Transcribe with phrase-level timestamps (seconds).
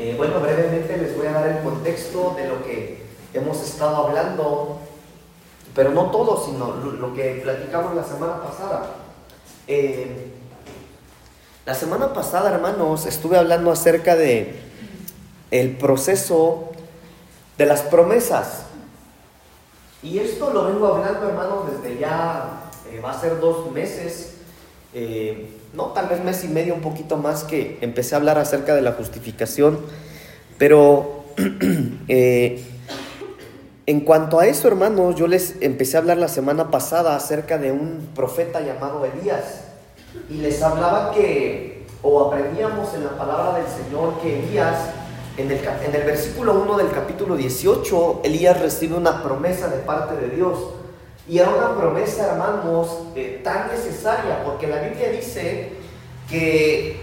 [0.00, 3.02] Eh, bueno, brevemente les voy a dar el contexto de lo que
[3.34, 4.78] hemos estado hablando,
[5.74, 8.90] pero no todo, sino lo, que platicamos la semana pasada.
[9.66, 10.30] Eh,
[11.66, 14.60] la semana pasada, hermanos, estuve hablando acerca de
[15.50, 16.70] el proceso
[17.56, 18.66] de las promesas.
[20.00, 24.34] Y esto lo vengo hablando, hermanos, desde ya, eh, va a ser dos meses,
[25.74, 28.82] no, tal vez mes y medio, un poquito más que empecé a hablar acerca de
[28.82, 29.78] la justificación.
[30.58, 31.24] Pero
[32.08, 32.64] eh,
[33.86, 37.72] en cuanto a eso, hermanos, yo les empecé a hablar la semana pasada acerca de
[37.72, 39.64] un profeta llamado Elías.
[40.28, 44.76] Y les hablaba que, o aprendíamos en la palabra del Señor, que Elías
[45.38, 50.58] en el, versículo 1 del capítulo 18, Elías recibe una promesa de parte de Dios.
[51.28, 55.72] Y era una promesa, hermanos, eh, tan necesaria, porque la Biblia dice
[56.28, 57.00] que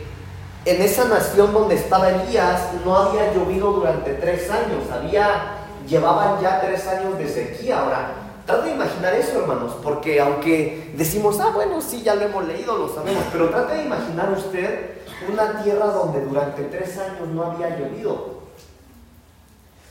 [0.65, 5.57] en esa nación donde estaba Elías no había llovido durante tres años, había,
[5.87, 7.81] llevaban ya tres años de sequía.
[7.81, 8.13] Ahora,
[8.47, 12.75] trata de imaginar eso, hermanos, porque aunque decimos, ah, bueno, sí, ya lo hemos leído,
[12.77, 14.95] lo sabemos, pero trate de imaginar usted
[15.31, 18.35] una tierra donde durante tres años no había llovido.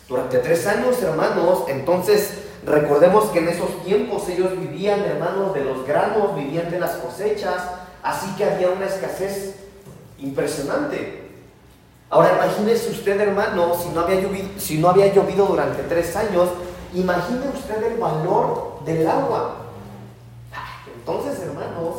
[0.08, 2.34] Durante tres años, hermanos, entonces
[2.66, 7.62] recordemos que en esos tiempos ellos vivían, hermanos, de los granos, vivían de las cosechas,
[8.02, 9.56] así que había una escasez
[10.18, 11.24] impresionante.
[12.10, 16.48] Ahora imagínese usted, hermano, si no había llovido, si no había llovido durante tres años,
[16.94, 19.56] imagine usted el valor del agua.
[20.94, 21.96] Entonces, hermanos,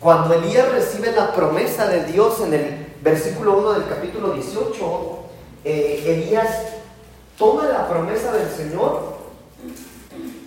[0.00, 5.18] cuando Elías recibe la promesa de Dios en el versículo 1 del capítulo 18,
[5.64, 6.48] eh, Elías
[7.36, 9.18] toma la promesa del Señor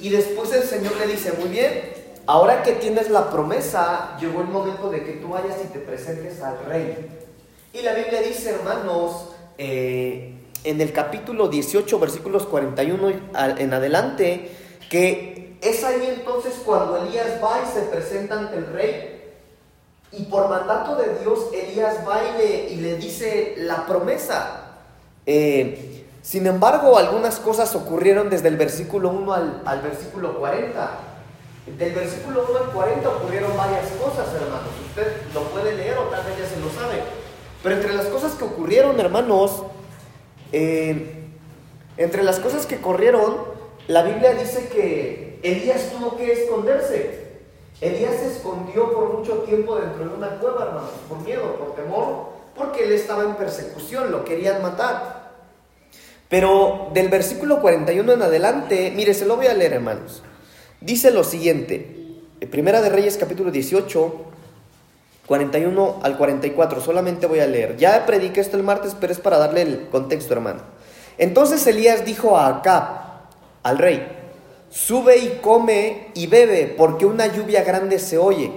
[0.01, 1.93] y después el Señor le dice, muy bien,
[2.25, 6.41] ahora que tienes la promesa, llegó el momento de que tú vayas y te presentes
[6.41, 7.07] al rey.
[7.73, 13.11] Y la Biblia dice, hermanos, eh, en el capítulo 18, versículos 41
[13.57, 14.51] en adelante,
[14.89, 19.21] que es ahí entonces cuando Elías va y se presenta ante el rey
[20.11, 24.79] y por mandato de Dios, Elías va y le, dice la promesa.
[25.25, 29.33] Eh, sin embargo, algunas cosas ocurrieron desde el versículo 1
[29.65, 30.91] al, versículo 40.
[31.77, 34.69] Del versículo 1 al 40 ocurrieron varias cosas, hermanos.
[34.87, 37.01] Usted lo puede leer o tal vez ya se lo sabe.
[37.63, 39.63] Pero entre las cosas que ocurrieron, hermanos,
[40.51, 41.27] eh,
[41.97, 43.37] entre las cosas que ocurrieron,
[43.87, 47.21] la Biblia dice que Elías tuvo que esconderse.
[47.79, 52.29] Elías se escondió por mucho tiempo dentro de una cueva, hermanos, por miedo, por temor,
[52.55, 55.20] porque él estaba en persecución, lo querían matar.
[56.31, 60.23] Pero del versículo 41 en adelante, mire, se lo voy a leer, hermanos.
[60.79, 61.97] Dice lo siguiente,
[62.49, 64.15] Primera de Reyes capítulo 18,
[65.27, 67.75] 41 al 44, solamente voy a leer.
[67.75, 70.61] Ya prediqué esto el martes, pero es para darle el contexto, hermano.
[71.17, 72.85] Entonces Elías dijo a Acab,
[73.63, 74.07] al rey,
[74.69, 78.53] Sube y come y bebe, porque una lluvia grande se oye.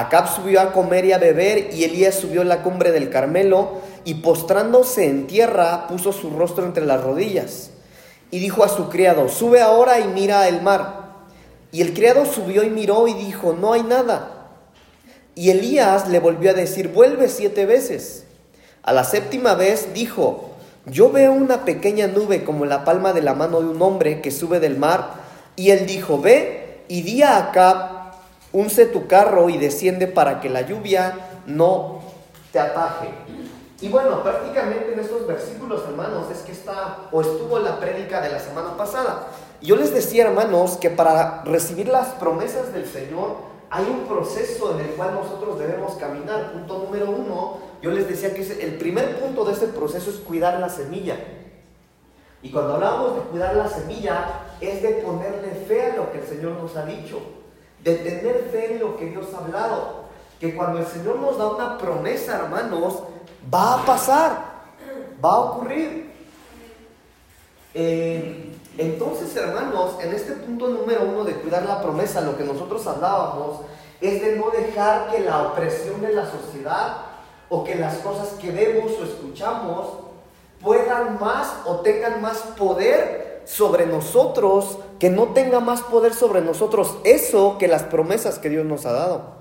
[0.00, 3.80] Acab subió a comer y a beber, y Elías subió a la cumbre del Carmelo,
[4.04, 7.70] y postrándose en tierra, puso su rostro entre las rodillas.
[8.30, 11.00] Y dijo a su criado, sube ahora y mira el mar.
[11.72, 14.48] Y el criado subió y miró y dijo, no hay nada.
[15.34, 18.24] Y Elías le volvió a decir, vuelve siete veces.
[18.82, 20.50] A la séptima vez dijo,
[20.86, 24.30] yo veo una pequeña nube como la palma de la mano de un hombre que
[24.30, 25.14] sube del mar
[25.54, 27.99] y él dijo, ve y di a Acab,
[28.52, 31.14] unce tu carro y desciende para que la lluvia
[31.46, 32.00] no
[32.52, 33.08] te ataje.
[33.80, 38.28] Y bueno, prácticamente en estos versículos, hermanos, es que está o estuvo la prédica de
[38.30, 39.28] la semana pasada.
[39.62, 43.36] Yo les decía, hermanos, que para recibir las promesas del Señor
[43.70, 46.52] hay un proceso en el cual nosotros debemos caminar.
[46.52, 50.58] Punto número uno, yo les decía que el primer punto de ese proceso es cuidar
[50.58, 51.16] la semilla.
[52.42, 56.26] Y cuando hablamos de cuidar la semilla, es de ponerle fe a lo que el
[56.26, 57.20] Señor nos ha dicho,
[57.82, 60.00] de tener fe en lo que Dios ha hablado.
[60.38, 63.02] Que cuando el Señor nos da una promesa, hermanos,
[63.52, 64.44] va a pasar,
[65.22, 66.10] va a ocurrir.
[67.74, 72.86] Eh, entonces, hermanos, en este punto número uno de cuidar la promesa, lo que nosotros
[72.86, 73.60] hablábamos
[74.00, 76.96] es de no dejar que la opresión de la sociedad
[77.50, 79.88] o que las cosas que vemos o escuchamos
[80.62, 86.96] puedan más o tengan más poder sobre nosotros, que no tenga más poder sobre nosotros
[87.04, 89.40] eso que las promesas que Dios nos ha dado.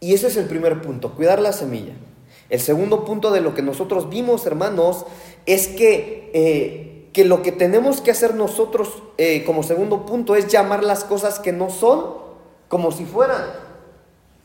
[0.00, 1.94] Y ese es el primer punto, cuidar la semilla.
[2.50, 5.04] El segundo punto de lo que nosotros vimos, hermanos,
[5.44, 10.48] es que, eh, que lo que tenemos que hacer nosotros eh, como segundo punto es
[10.48, 12.14] llamar las cosas que no son
[12.68, 13.42] como si fueran.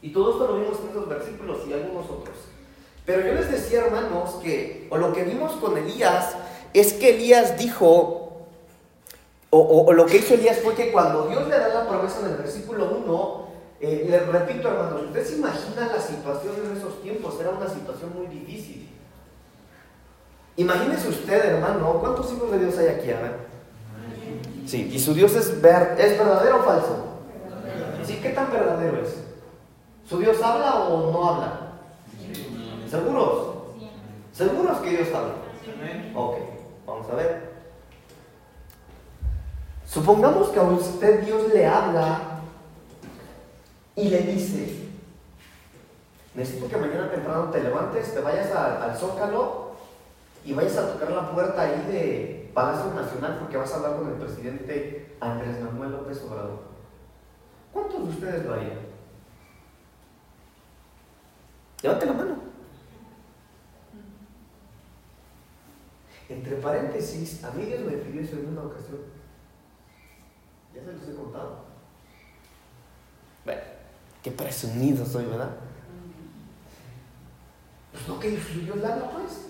[0.02, 2.36] Y todo esto lo vimos en estos versículos y algunos otros.
[3.06, 6.36] Pero yo les decía, hermanos, que, o lo que vimos con Elías,
[6.74, 8.24] es que Elías dijo,
[9.50, 12.38] o, lo que hizo Elías fue que cuando Dios le da la promesa en el
[12.38, 13.48] versículo 1,
[13.82, 18.14] eh, le repito, hermanos, ustedes se imaginan la situación en esos tiempos, era una situación
[18.16, 18.90] muy difícil.
[20.56, 23.12] Imagínese usted, hermano, ¿cuántos hijos de Dios hay aquí?
[23.12, 23.36] A ver.
[24.66, 27.06] Sí, y su Dios es, ver, ¿es verdadero o falso?
[28.06, 29.16] Sí, ¿qué tan verdadero es?
[30.08, 31.60] ¿Su Dios habla o no habla?
[32.90, 33.56] ¿Seguros?
[34.32, 35.36] ¿Seguros que Dios habla?
[36.16, 36.38] Ok,
[36.86, 37.54] vamos a ver.
[39.86, 42.40] Supongamos que a usted Dios le habla
[43.96, 44.90] y le dice,
[46.34, 49.74] necesito que mañana temprano te levantes, te vayas al zócalo
[50.44, 54.08] y vayas a tocar la puerta ahí de Palacio Nacional porque vas a hablar con
[54.10, 56.60] el presidente Andrés Manuel López Obrador.
[57.72, 58.80] ¿Cuántos de ustedes lo harían?
[61.82, 62.53] Levante la mano.
[66.30, 69.00] Entre paréntesis, a mí Dios me pidió eso en una ocasión.
[70.74, 71.66] Ya se los he contado.
[73.46, 73.62] Bueno,
[74.24, 75.52] qué presumido soy, ¿verdad?
[77.92, 79.48] Pues no que Dios la pues.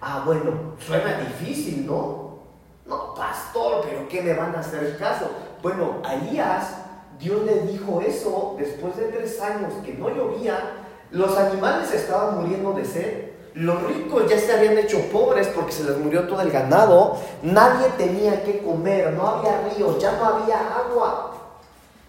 [0.00, 2.38] Ah, bueno, suena difícil, ¿no?
[2.86, 5.30] No, pastor, pero ¿qué me van a hacer caso?
[5.62, 6.76] Bueno, a Elías,
[7.18, 12.72] Dios le dijo eso después de tres años que no llovía, los animales estaban muriendo
[12.74, 16.50] de sed, los ricos ya se habían hecho pobres porque se les murió todo el
[16.50, 21.32] ganado, nadie tenía que comer, no había ríos, ya no había agua.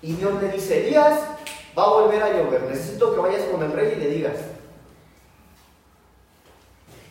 [0.01, 1.19] Y Dios le dice, Elías,
[1.77, 4.38] va a volver a llover, necesito que vayas con el rey y le digas,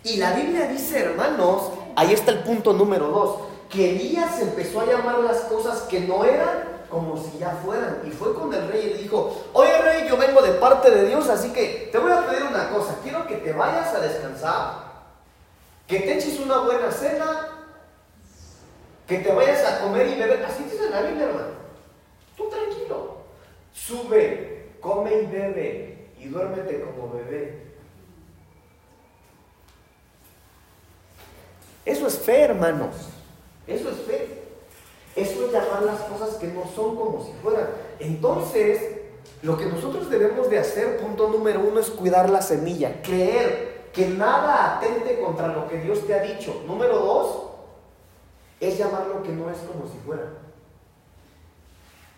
[0.03, 3.37] y la Biblia dice, hermanos, ahí está el punto número dos,
[3.71, 8.03] que Elías empezó a llamar las cosas que no eran como si ya fueran.
[8.07, 11.09] Y fue con el rey y le dijo, oye rey, yo vengo de parte de
[11.09, 14.85] Dios, así que te voy a pedir una cosa, quiero que te vayas a descansar,
[15.89, 17.49] que te eches una buena cena,
[19.09, 20.45] que te vayas a comer y beber.
[20.45, 21.55] Así dice la Biblia, hermano.
[22.37, 23.17] Tú tranquilo.
[23.73, 27.75] Sube, come y bebe y duérmete como bebé.
[31.85, 32.95] Eso es fe, hermanos.
[33.67, 34.44] Eso es fe.
[35.17, 37.69] Eso es llamar las cosas que no son como si fueran.
[38.01, 38.81] Entonces,
[39.43, 44.09] lo que nosotros debemos de hacer, punto número uno, es cuidar la semilla, creer que
[44.09, 46.63] nada atente contra lo que Dios te ha dicho.
[46.67, 47.43] Número dos,
[48.61, 50.25] es llamar lo que no es como si fuera.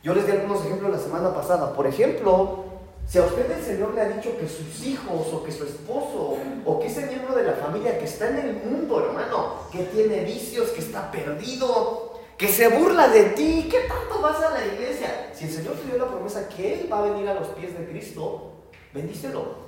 [0.03, 1.75] Yo les di algunos ejemplos la semana pasada.
[1.75, 2.65] Por ejemplo,
[3.09, 6.37] si a usted el Señor le ha dicho que sus hijos o que su esposo
[6.65, 10.25] o que ese miembro de la familia que está en el mundo, hermano, que tiene
[10.25, 12.06] vicios, que está perdido,
[12.37, 15.31] que se burla de ti, ¿qué tanto vas a la iglesia?
[15.33, 17.79] Si el Señor te dio la promesa que Él va a venir a los pies
[17.79, 18.53] de Cristo,
[18.93, 19.67] bendícelo.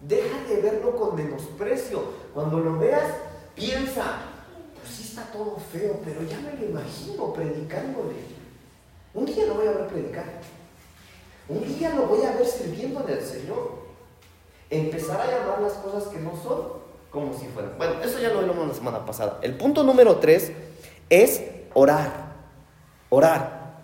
[0.00, 2.02] Deja de verlo con menosprecio.
[2.32, 3.10] Cuando lo veas,
[3.54, 4.20] piensa,
[4.78, 8.14] pues sí está todo feo, pero ya me lo imagino predicándole.
[9.14, 10.24] Un día lo voy a ver predicar.
[11.48, 13.86] Un día lo voy a ver sirviendo al Señor.
[14.68, 17.78] Empezar a llamar las cosas que no son como si fueran.
[17.78, 19.38] Bueno, eso ya lo vimos la semana pasada.
[19.42, 20.52] El punto número tres
[21.08, 21.40] es
[21.76, 22.10] orar.
[23.10, 23.76] Orar.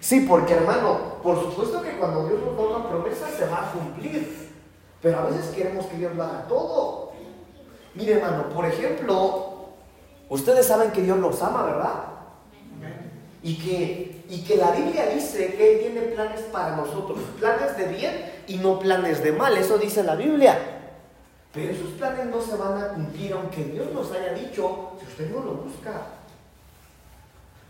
[0.00, 3.72] Sí, porque hermano, por supuesto que cuando Dios nos da una promesa se va a
[3.72, 4.52] cumplir.
[5.00, 7.12] Pero a veces queremos que Dios lo haga todo.
[7.94, 9.70] Mire hermano, por ejemplo,
[10.28, 11.94] ustedes saben que Dios los ama, ¿verdad?
[13.42, 17.84] Y que y que la Biblia dice que Él tiene planes para nosotros, planes de
[17.86, 20.58] bien y no planes de mal, eso dice la Biblia.
[21.52, 25.30] Pero esos planes no se van a cumplir aunque Dios nos haya dicho si usted
[25.30, 26.15] no lo busca.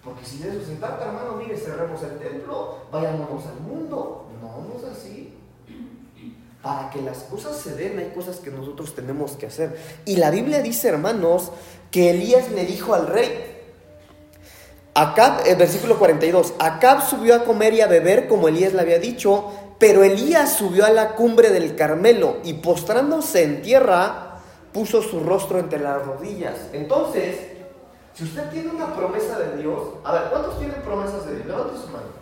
[0.06, 4.28] Porque si de eso se trata, hermano, mire, cerremos el templo, vayámonos al mundo.
[4.40, 5.34] No, no es así.
[6.62, 9.76] Para que las cosas se den, hay cosas que nosotros tenemos que hacer.
[10.04, 11.50] Y la Biblia dice, hermanos,
[11.90, 13.56] que Elías le dijo al rey,
[14.94, 18.82] Acab, el eh, versículo 42, Acab subió a comer y a beber como Elías le
[18.82, 24.38] había dicho, pero Elías subió a la cumbre del Carmelo y postrándose en tierra,
[24.72, 26.54] puso su rostro entre las rodillas.
[26.72, 27.55] Entonces,
[28.16, 31.46] si usted tiene una promesa de Dios, a ver, ¿cuántos tienen promesas de Dios?
[31.46, 32.16] Levante su mano.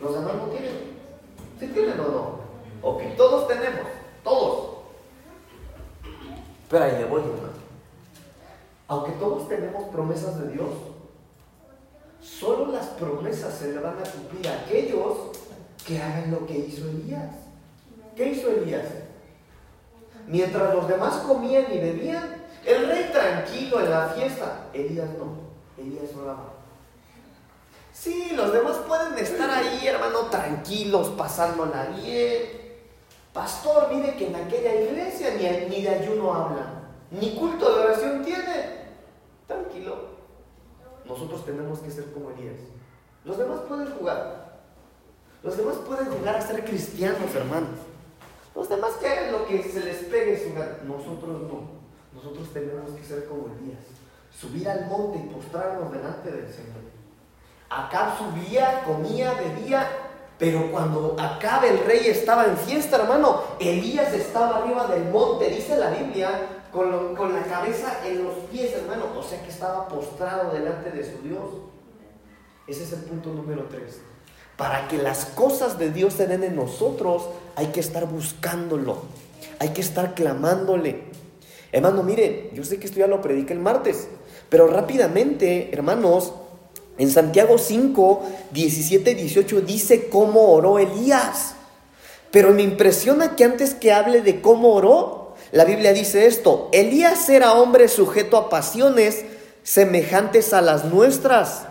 [0.00, 0.96] ¿Los demás no tienen?
[1.60, 2.38] ¿Sí tienen o no?
[2.80, 3.86] Ok, todos tenemos,
[4.24, 4.76] todos.
[6.70, 7.66] Pero ahí le voy, hermano.
[8.88, 10.70] Aunque todos tenemos promesas de Dios,
[12.26, 15.16] Solo las promesas se le van a cumplir a aquellos
[15.86, 17.30] que hagan lo que hizo Elías.
[18.16, 18.86] ¿Qué hizo Elías?
[20.26, 22.35] Mientras los demás comían y bebían,
[22.66, 26.52] el rey tranquilo en la fiesta, Elías no, Elías oraba.
[27.92, 32.66] Sí, los demás pueden estar ahí, hermano, tranquilos, pasándola bien,
[33.36, 38.24] Pastor, mire que en aquella iglesia ni, ni de ayuno habla, ni culto de oración
[38.24, 38.86] tiene.
[39.46, 40.16] Tranquilo.
[41.04, 42.60] Nosotros tenemos que ser como Elías.
[43.26, 44.62] Los demás pueden jugar.
[45.42, 47.78] Los demás pueden jugar a ser cristianos, hermanos.
[48.54, 50.78] Los demás que hagan lo que se les pegue su gana.
[50.84, 51.75] Nosotros no.
[52.16, 53.80] Nosotros tenemos que ser como Elías.
[54.38, 56.86] Subir al monte y postrarnos delante del Señor.
[57.68, 59.88] Acá subía, comía, bebía,
[60.38, 65.76] pero cuando Acabe el rey estaba en fiesta, hermano, Elías estaba arriba del monte, dice
[65.76, 66.30] la Biblia,
[66.72, 69.06] con, con, la cabeza en los pies, hermano.
[69.18, 71.50] O sea que estaba postrado delante de su Dios.
[72.66, 74.00] Ese es el punto número tres.
[74.56, 79.02] Para que las cosas de Dios se den en nosotros, hay que estar buscándolo.
[79.58, 81.04] Hay que estar clamándole.
[81.72, 84.08] Hermano, mire, yo sé que esto ya lo prediqué el martes,
[84.48, 86.32] pero rápidamente, hermanos,
[86.98, 91.54] en Santiago 5, 17, 18 dice cómo oró Elías.
[92.30, 97.28] Pero me impresiona que antes que hable de cómo oró, la Biblia dice esto, Elías
[97.28, 99.24] era hombre sujeto a pasiones
[99.62, 101.64] semejantes a las nuestras.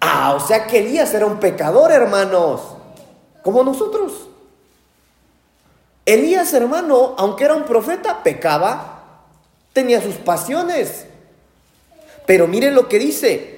[0.00, 2.60] Ah, o sea que Elías era un pecador, hermanos,
[3.42, 4.28] como nosotros.
[6.06, 8.93] Elías, hermano, aunque era un profeta, pecaba,
[9.74, 11.04] tenía sus pasiones.
[12.24, 13.54] Pero miren lo que dice,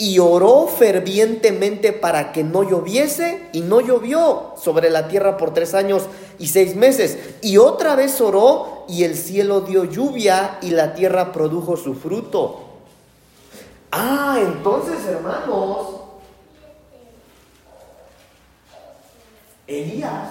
[0.00, 5.74] y oró fervientemente para que no lloviese y no llovió sobre la tierra por tres
[5.74, 6.04] años
[6.38, 7.18] y seis meses.
[7.42, 12.60] Y otra vez oró y el cielo dio lluvia y la tierra produjo su fruto.
[13.92, 15.88] Ah, entonces hermanos,
[19.66, 20.30] Elías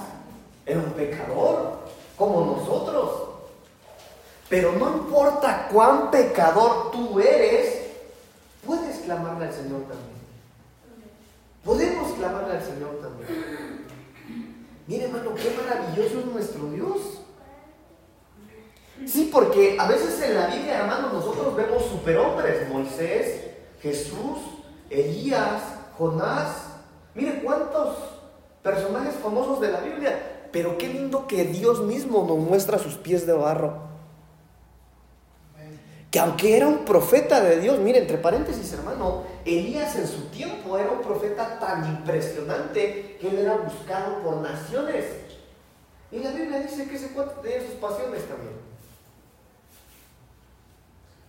[0.65, 1.73] era un pecador
[2.17, 3.28] como nosotros.
[4.49, 7.81] Pero no importa cuán pecador tú eres,
[8.65, 10.19] puedes clamarle al Señor también.
[11.63, 13.85] Podemos clamarle al Señor también.
[14.87, 16.97] Mire, hermano, qué maravilloso es nuestro Dios.
[19.05, 22.67] Sí, porque a veces en la Biblia, hermano, nosotros vemos superhombres.
[22.69, 23.41] Moisés,
[23.81, 24.39] Jesús,
[24.89, 25.61] Elías,
[25.95, 26.49] Jonás.
[27.13, 27.97] Mire cuántos
[28.63, 30.47] personajes famosos de la Biblia.
[30.51, 33.88] Pero qué lindo que Dios mismo nos muestra sus pies de barro
[36.11, 40.77] que aunque era un profeta de Dios, mire, entre paréntesis, hermano, Elías en su tiempo
[40.77, 45.05] era un profeta tan impresionante que él era buscado por naciones.
[46.11, 48.53] Y la Biblia dice que ese cuate tenía sus pasiones también.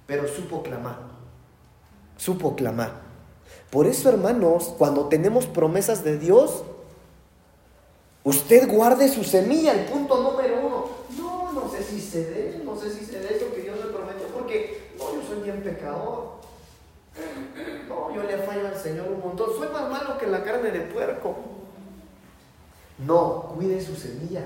[0.06, 0.98] Pero supo clamar,
[2.16, 3.02] supo clamar.
[3.70, 6.64] Por eso, hermanos, cuando tenemos promesas de Dios,
[8.24, 10.86] usted guarde su semilla, el punto número uno.
[11.18, 13.92] No, no sé si se dé, no sé si se dé eso que Dios me
[13.92, 14.20] prometió
[14.98, 16.40] no, yo soy bien pecador.
[17.88, 19.50] No, yo le fallo al Señor un montón.
[19.58, 21.36] Soy más malo que la carne de puerco.
[22.98, 24.42] No, cuide su semilla.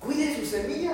[0.00, 0.92] Cuide su semilla.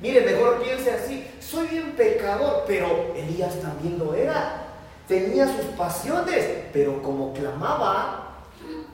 [0.00, 1.26] Mire, mejor piense así.
[1.40, 4.64] Soy bien pecador, pero Elías también lo era.
[5.06, 8.36] Tenía sus pasiones, pero como clamaba,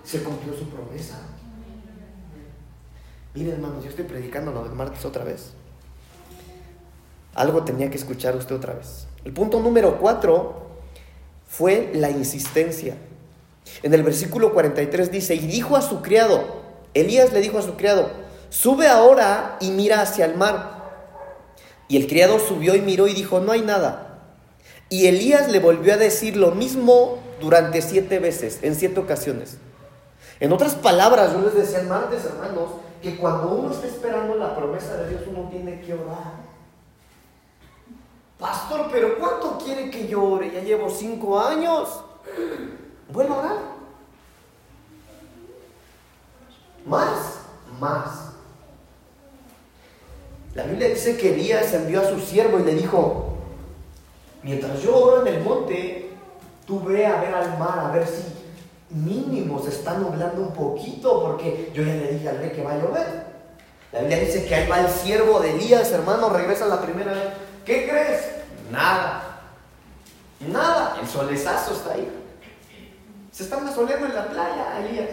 [0.03, 1.19] se cumplió su promesa.
[3.35, 5.53] Mire, hermanos, yo estoy predicando lo del martes otra vez.
[7.35, 9.09] Algo tenía que escuchar usted otra vez.
[9.25, 10.65] El punto número cuatro
[11.47, 12.97] fue la insistencia.
[13.83, 16.63] En el versículo 43 dice, y dijo a su criado,
[16.93, 18.11] Elías le dijo a su criado,
[18.51, 20.75] sube ahora y mira hacia el mar.
[21.89, 24.19] Y el criado subió y miró y dijo, no hay nada.
[24.91, 29.59] Y Elías le volvió a decir lo mismo durante siete veces, en siete ocasiones.
[30.41, 32.71] En otras palabras, yo les decía martes, hermanos,
[33.03, 36.44] que cuando uno está esperando la promesa de Dios, uno tiene que orar.
[38.39, 40.51] Pastor, pero ¿cuánto quiere que llore?
[40.53, 42.03] Ya llevo cinco años.
[43.11, 43.59] Bueno, orar.
[46.85, 47.39] Más,
[47.81, 48.33] más.
[50.55, 53.35] La Biblia dice que Elías envió a su siervo y le dijo,
[54.43, 56.11] mientras yo oro en el monte,
[56.67, 58.23] tú ve a ver al mar, a ver si
[58.91, 62.73] mínimo se está nublando un poquito, porque yo ya le dije al rey que va
[62.73, 63.25] a llover.
[63.93, 67.29] La Biblia dice que ahí va el siervo de Elías, hermano, regresa la primera vez.
[67.65, 68.23] ¿Qué crees?
[68.71, 69.41] Nada.
[70.41, 70.99] Nada.
[71.01, 72.11] El solezazo está ahí.
[73.33, 75.11] Se están asoleando en la playa, Elías.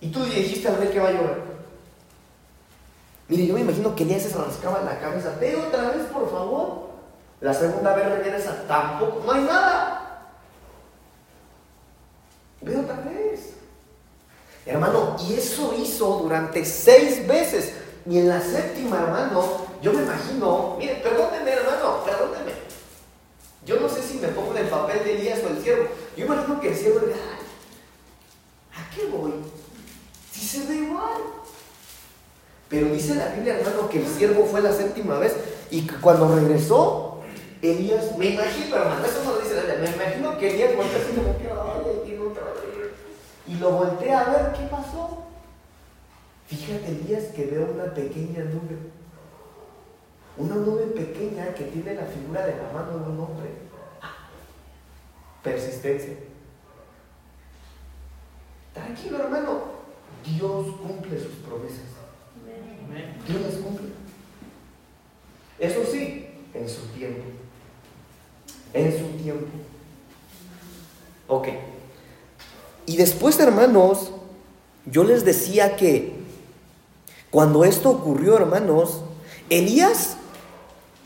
[0.00, 1.42] Y tú dijiste al rey que va a llover.
[3.28, 5.36] Mire, yo me imagino que Elías se rascaba la cabeza.
[5.40, 6.90] Ve otra vez, por favor.
[7.40, 8.64] La segunda vez regresa.
[8.66, 9.22] Tampoco.
[9.24, 10.32] No hay nada.
[12.62, 13.54] Ve otra vez.
[14.66, 17.74] Hermano, y eso hizo durante seis veces.
[18.06, 22.52] Y en la séptima, hermano, yo me imagino, mire, perdóneme, hermano, perdóneme.
[23.64, 25.84] Yo no sé si me pongo en el papel de Elías o el siervo.
[26.16, 27.20] Yo imagino que el siervo dice,
[28.74, 29.32] ¿a qué voy?
[30.32, 31.22] Si se ve igual.
[32.68, 35.34] Pero dice la Biblia, hermano, que el siervo fue la séptima vez
[35.70, 37.20] y que cuando regresó,
[37.62, 41.12] Elías, me imagino, hermano, eso no lo dice la me imagino que Elías volteó así
[41.14, 41.50] como que.
[43.46, 45.24] Y lo voltea a ver, ¿qué pasó?
[46.46, 48.78] Fíjate, Elías, que veo una pequeña nube.
[50.40, 53.50] Una nube pequeña que tiene la figura de la mano de un hombre.
[55.42, 56.14] Persistencia.
[58.72, 59.80] Tranquilo, hermano.
[60.24, 61.90] Dios cumple sus promesas.
[63.28, 63.88] Dios las cumple.
[65.58, 67.22] Eso sí, en su tiempo.
[68.72, 69.46] En su tiempo.
[71.28, 71.48] Ok.
[72.86, 74.10] Y después, hermanos,
[74.86, 76.14] yo les decía que
[77.30, 79.02] cuando esto ocurrió, hermanos,
[79.50, 80.16] Elías,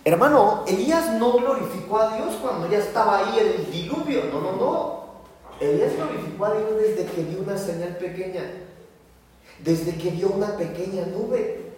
[0.05, 4.25] hermano, Elías no glorificó a Dios cuando ya estaba ahí el diluvio.
[4.33, 5.05] No, no, no.
[5.61, 8.43] Elías glorificó a Dios desde que vio una señal pequeña
[9.59, 11.73] desde que vio una pequeña nube.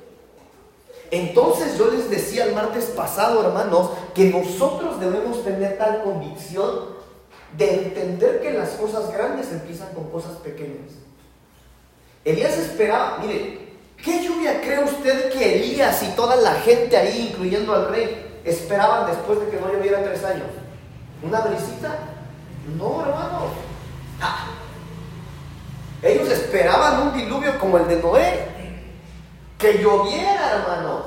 [1.10, 6.96] Entonces yo les decía el martes pasado, hermanos, que nosotros debemos tener tal convicción
[7.56, 10.90] de entender que las cosas grandes empiezan con cosas pequeñas.
[12.24, 13.65] Elías esperaba, mire,
[14.02, 19.06] ¿qué lluvia cree usted que Elías y toda la gente ahí, incluyendo al rey, esperaban
[19.06, 20.48] después de que no lloviera tres años?
[21.22, 21.98] ¿Una brisita?
[22.76, 23.50] No, hermano.
[24.20, 24.46] Ah,
[26.02, 28.46] ellos esperaban un diluvio como el de Noé,
[29.58, 31.02] que lloviera, hermanos.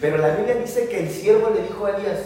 [0.00, 2.20] Pero la Biblia dice que el siervo le dijo a Elías,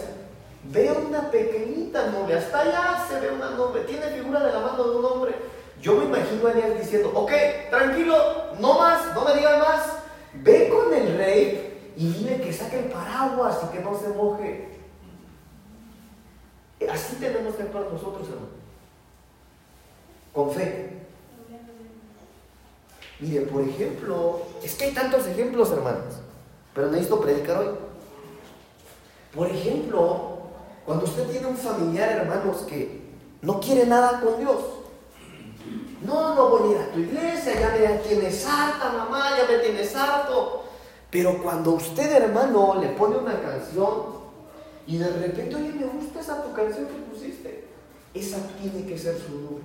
[0.63, 4.83] ve una pequeñita nube, hasta allá se ve una nube, tiene figura de la mano
[4.83, 5.35] de un hombre.
[5.81, 7.31] Yo me imagino a Elías diciendo, ok,
[7.69, 8.15] tranquilo,
[8.59, 9.81] no más, no me digan más,
[10.33, 14.69] ve con el rey y dile que saque el paraguas y que no se moje.
[16.89, 18.61] Así tenemos que actuar nosotros, hermanos
[20.33, 20.89] con fe.
[23.19, 26.15] Mire, por ejemplo, es que hay tantos ejemplos, hermanos,
[26.73, 27.69] pero necesito predicar hoy.
[29.35, 30.39] Por ejemplo,
[30.85, 33.01] cuando usted tiene un familiar, hermanos, que
[33.41, 34.57] no quiere nada con Dios.
[36.01, 39.59] No, no voy a ir a tu iglesia, ya me tienes harta, mamá, ya me
[39.59, 40.63] tienes harto.
[41.09, 44.21] Pero cuando usted, hermano, le pone una canción
[44.87, 47.65] y de repente, oye, me gusta esa tu canción que pusiste,
[48.13, 49.61] esa tiene que ser su nube.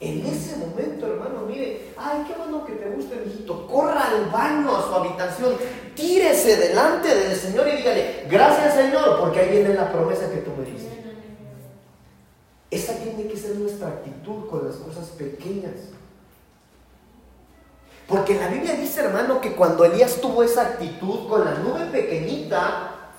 [0.00, 3.66] En ese momento, hermano, mire, ay, qué bueno que te guste, hijito.
[3.66, 5.56] Corra al baño, a su habitación,
[5.96, 10.50] tírese delante del Señor y dígale, gracias Señor, porque ahí viene la promesa que tú
[10.56, 10.98] me diste.
[12.70, 12.97] Esa
[13.86, 15.74] actitud con las cosas pequeñas.
[18.08, 23.10] Porque la Biblia dice, hermano, que cuando Elías tuvo esa actitud con la nube pequeñita,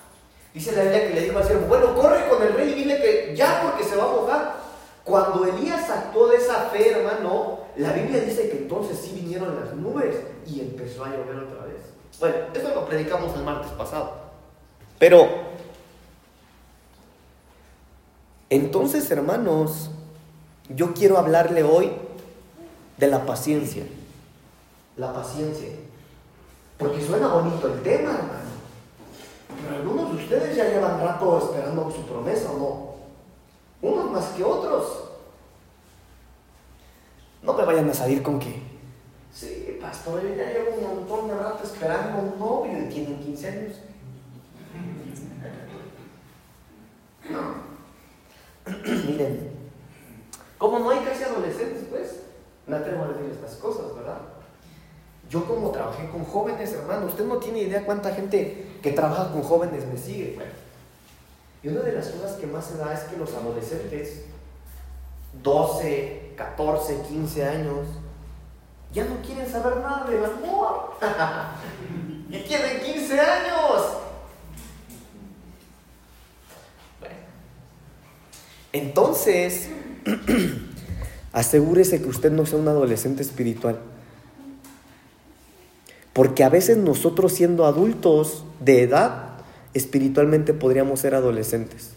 [0.54, 2.98] dice la Biblia que le dijo al siervo, bueno, corre con el rey y dile
[2.98, 4.56] que ya porque se va a mojar.
[5.04, 9.74] Cuando Elías actuó de esa fe, hermano, la Biblia dice que entonces sí vinieron las
[9.76, 11.78] nubes y empezó a llover otra vez.
[12.20, 14.14] Bueno, eso lo predicamos el martes pasado.
[14.98, 15.28] Pero,
[18.50, 19.92] entonces, hermanos,
[20.70, 21.92] yo quiero hablarle hoy
[22.98, 23.86] de la paciencia.
[24.98, 25.70] La paciencia.
[26.78, 28.50] Porque suena bonito el tema, hermano.
[29.62, 32.90] Pero algunos de ustedes ya llevan rato esperando su promesa, ¿o no?
[33.82, 35.06] unos más que otros.
[37.42, 38.62] No me vayan a salir con que,
[39.32, 43.48] sí, pastor, yo ya llevo un montón de rato esperando un novio y tienen 15
[43.48, 43.76] años.
[47.30, 47.70] No.
[49.08, 49.52] Miren,
[50.58, 51.24] como no hay casi
[51.60, 52.16] adolescentes, pues,
[52.68, 54.20] me atrevo a decir estas cosas, ¿verdad?
[55.30, 59.44] Yo como trabajé con jóvenes, hermano, usted no tiene idea cuánta gente que trabaja con
[59.44, 60.34] jóvenes me sigue.
[60.36, 60.52] Bueno,
[61.62, 64.26] y una de las cosas que más se da es que los adolescentes,
[65.44, 67.88] 12, 14, 15 años,
[68.92, 70.96] ya no quieren saber nada del amor.
[72.30, 73.98] y tienen 15 años.
[77.00, 77.16] Bueno.
[78.74, 79.70] Entonces,
[81.34, 83.80] asegúrese que usted no sea un adolescente espiritual.
[86.14, 89.30] Porque a veces nosotros siendo adultos de edad,
[89.74, 91.92] espiritualmente podríamos ser adolescentes.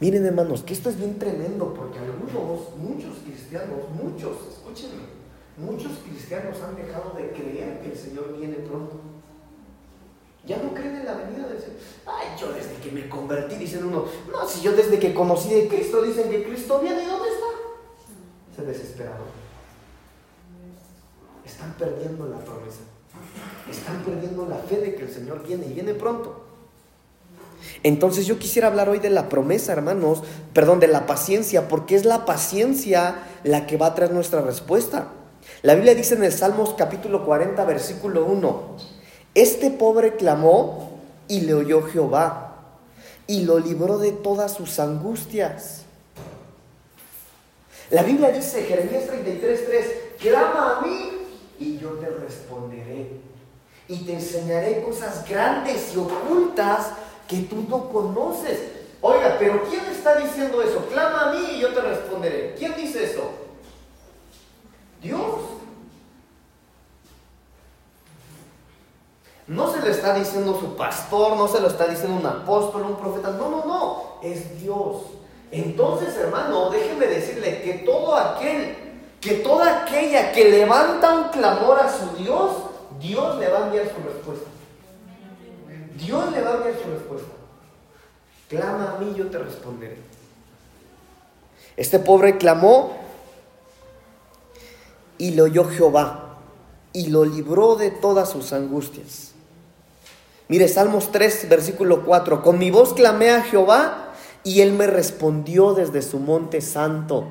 [0.00, 5.04] Miren hermanos, que esto es bien tremendo porque algunos, muchos cristianos, muchos, escúchenme,
[5.56, 9.00] muchos cristianos han dejado de creer que el Señor viene pronto.
[10.46, 11.76] Ya no creen en la venida del Señor.
[12.06, 15.68] Ay, yo desde que me convertí, dicen uno, no, si yo desde que conocí de
[15.68, 18.56] Cristo, dicen que Cristo viene, ¿dónde está?
[18.56, 19.26] Se desesperaron.
[21.44, 22.80] Están perdiendo la promesa.
[23.70, 26.44] Están perdiendo la fe de que el Señor viene y viene pronto.
[27.82, 32.04] Entonces yo quisiera hablar hoy de la promesa, hermanos, perdón, de la paciencia, porque es
[32.04, 35.08] la paciencia la que va a traer nuestra respuesta.
[35.62, 38.76] La Biblia dice en el Salmos capítulo 40, versículo 1,
[39.34, 42.56] este pobre clamó y le oyó Jehová
[43.26, 45.82] y lo libró de todas sus angustias.
[47.90, 49.86] La Biblia dice, Jeremías 33, 3,
[50.20, 51.10] clama a mí
[51.58, 53.10] y yo te responderé
[53.88, 56.88] y te enseñaré cosas grandes y ocultas
[57.28, 58.58] que tú no conoces.
[59.00, 60.86] Oiga, pero ¿quién está diciendo eso?
[60.90, 62.54] Clama a mí y yo te responderé.
[62.58, 63.30] ¿Quién dice eso?
[65.02, 65.43] Dios.
[69.46, 72.96] No se le está diciendo su pastor, no se lo está diciendo un apóstol, un
[72.96, 73.30] profeta.
[73.30, 74.02] No, no, no.
[74.22, 75.02] Es Dios.
[75.50, 78.76] Entonces, hermano, déjeme decirle que todo aquel,
[79.20, 82.52] que toda aquella que levanta un clamor a su Dios,
[82.98, 84.50] Dios le va a enviar su respuesta.
[85.96, 87.28] Dios le va a enviar su respuesta.
[88.48, 89.98] Clama a mí, yo te responderé.
[91.76, 92.96] Este pobre clamó
[95.18, 96.38] y le oyó Jehová
[96.92, 99.33] y lo libró de todas sus angustias.
[100.48, 102.42] Mire, Salmos 3, versículo 4.
[102.42, 107.24] Con mi voz clamé a Jehová y él me respondió desde su monte santo.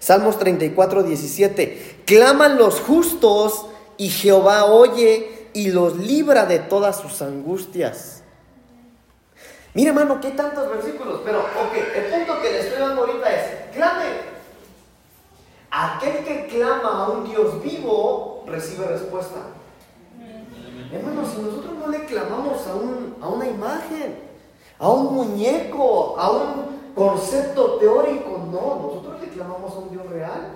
[0.00, 2.02] Salmos 34, 17.
[2.04, 8.22] Claman los justos y Jehová oye y los libra de todas sus angustias.
[9.74, 13.74] Mire, hermano, qué tantos versículos, pero ok, el punto que le estoy dando ahorita es,
[13.74, 14.28] clame.
[15.70, 19.36] Aquel que clama a un Dios vivo recibe respuesta.
[20.92, 24.18] Hermano, si nosotros no le clamamos a, un, a una imagen,
[24.78, 30.52] a un muñeco, a un concepto teórico, no, nosotros le clamamos a un Dios real.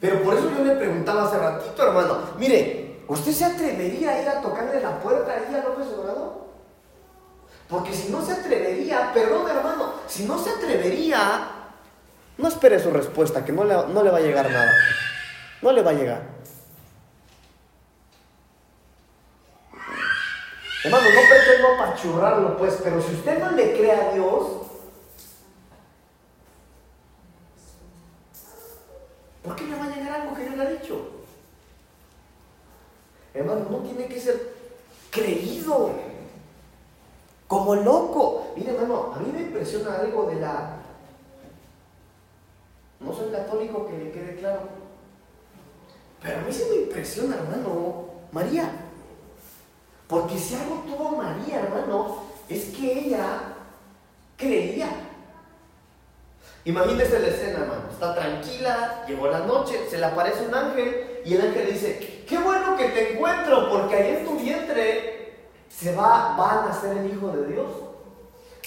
[0.00, 4.28] Pero por eso yo le preguntaba hace ratito, hermano, mire, ¿usted se atrevería a ir
[4.28, 6.40] a tocarle la puerta ahí a López Obrador?
[7.68, 11.48] Porque si no se atrevería, perdón hermano, si no se atrevería,
[12.38, 14.72] no espere su respuesta, que no le, no le va a llegar nada.
[15.60, 16.39] No le va a llegar.
[20.82, 24.46] Hermano, no pretendo apachurrarlo, pues, pero si usted no le cree a Dios,
[29.44, 31.10] ¿por qué le va a llegar algo que yo le he dicho?
[33.34, 34.54] Hermano, no tiene que ser
[35.10, 35.90] creído
[37.46, 38.52] como loco.
[38.56, 40.76] Mire, hermano, a mí me impresiona algo de la...
[43.00, 44.60] No soy católico, que le quede claro.
[46.22, 48.79] Pero a mí sí me impresiona, hermano, María.
[50.10, 52.16] Porque si algo tuvo María, hermano,
[52.48, 53.54] es que ella
[54.36, 54.88] creía.
[56.64, 57.82] Imagínese la escena, hermano.
[57.92, 62.24] Está tranquila, llegó la noche, se le aparece un ángel y el ángel le dice,
[62.28, 66.98] qué bueno que te encuentro porque ahí en tu vientre se va, va a nacer
[66.98, 67.68] el Hijo de Dios.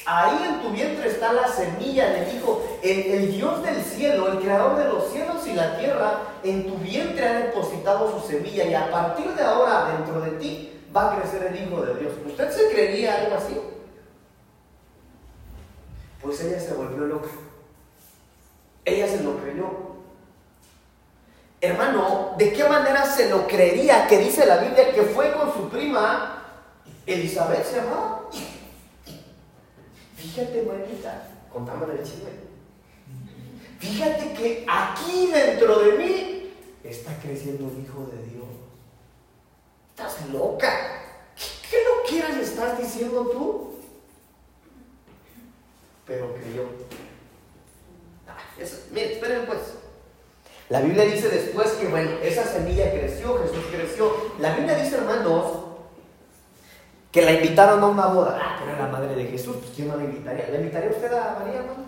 [0.06, 2.64] Ahí en tu vientre está la semilla del Hijo.
[2.82, 7.28] El, Dios del cielo, el creador de los cielos y la tierra, en tu vientre
[7.28, 11.44] ha depositado su semilla y a partir de ahora dentro de ti va a crecer
[11.44, 12.14] el Hijo de Dios.
[12.26, 13.60] ¿Usted se creería algo así?
[16.22, 17.30] Pues ella se volvió loca.
[18.86, 19.94] Ella se lo creyó.
[21.62, 25.70] Hermano, ¿de qué manera se lo creería que dice la Biblia que fue con su
[25.70, 26.44] prima
[27.06, 28.30] Elizabeth se llamaba?
[30.18, 32.30] Fíjate, manita, contame el chisme.
[33.80, 36.54] Fíjate que aquí dentro de mí
[36.84, 38.48] está creciendo un hijo de Dios.
[40.06, 40.70] Estás loca.
[41.36, 43.76] ¿Qué, qué lo quieras estás diciendo tú?
[46.06, 46.64] Pero creyó.
[48.28, 48.38] Ah,
[48.92, 49.60] mire, esperen pues.
[50.70, 54.12] La Biblia dice después que, bueno, esa semilla creció, Jesús creció.
[54.40, 55.46] La Biblia dice, hermanos,
[57.12, 58.40] que la invitaron a una boda.
[58.42, 60.48] Ah, pero era la madre de Jesús, pues ¿quién no la invitaría?
[60.50, 61.86] ¿Le invitaría usted a María, hermano?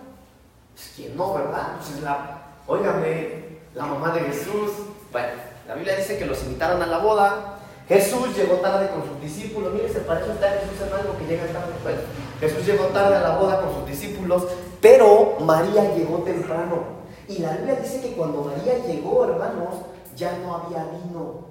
[0.74, 1.76] Pues quién no, ¿verdad?
[1.78, 4.70] Pues es la, óigame, la mamá de Jesús.
[5.10, 5.28] Bueno,
[5.66, 7.55] la Biblia dice que los invitaron a la boda.
[7.88, 9.72] Jesús llegó tarde con sus discípulos.
[9.72, 11.72] Mire, se parece usted a Jesús, hermano, que llega tarde.
[11.82, 12.00] Bueno,
[12.40, 14.44] Jesús llegó tarde a la boda con sus discípulos,
[14.80, 16.96] pero María llegó temprano.
[17.28, 19.74] Y la Biblia dice que cuando María llegó, hermanos,
[20.16, 21.46] ya no había vino.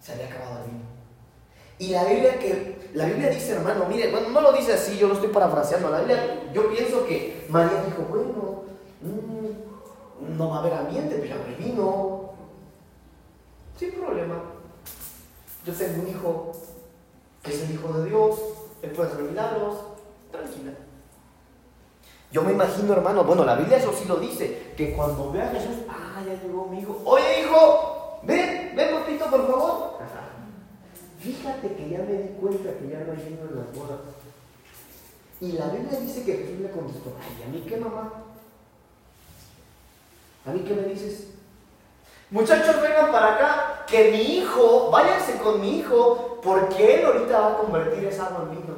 [0.00, 0.84] Se había acabado el vino.
[1.78, 5.14] Y la Biblia que la Biblia dice, hermano, mire, no lo dice así, yo lo
[5.14, 5.90] estoy parafraseando.
[5.90, 8.62] La Biblia, yo pienso que María dijo, bueno,
[9.02, 12.25] mmm, no va a haber ambiente, pero ya no vino.
[13.78, 14.42] Sin problema.
[15.66, 16.52] Yo tengo un hijo
[17.42, 18.40] que es el hijo de Dios,
[18.82, 19.76] él puede hacer milagros,
[20.30, 20.72] tranquila.
[22.32, 25.50] Yo me imagino, hermano, bueno, la Biblia eso sí lo dice, que cuando ve a
[25.50, 27.00] Jesús, ah, ya llegó mi hijo.
[27.04, 29.98] Oye, hijo, ven, ven, papito, por favor.
[31.20, 34.00] fíjate que ya me di cuenta que ya no hay vino en las bodas.
[35.40, 38.12] Y la Biblia dice que Jesús le contestó, ay, ¿a mí qué mamá?
[40.46, 41.35] ¿A mí qué me dices?
[42.30, 47.52] Muchachos, vengan para acá, que mi hijo, váyanse con mi hijo, porque él ahorita va
[47.52, 48.74] a convertir esa agua en vino.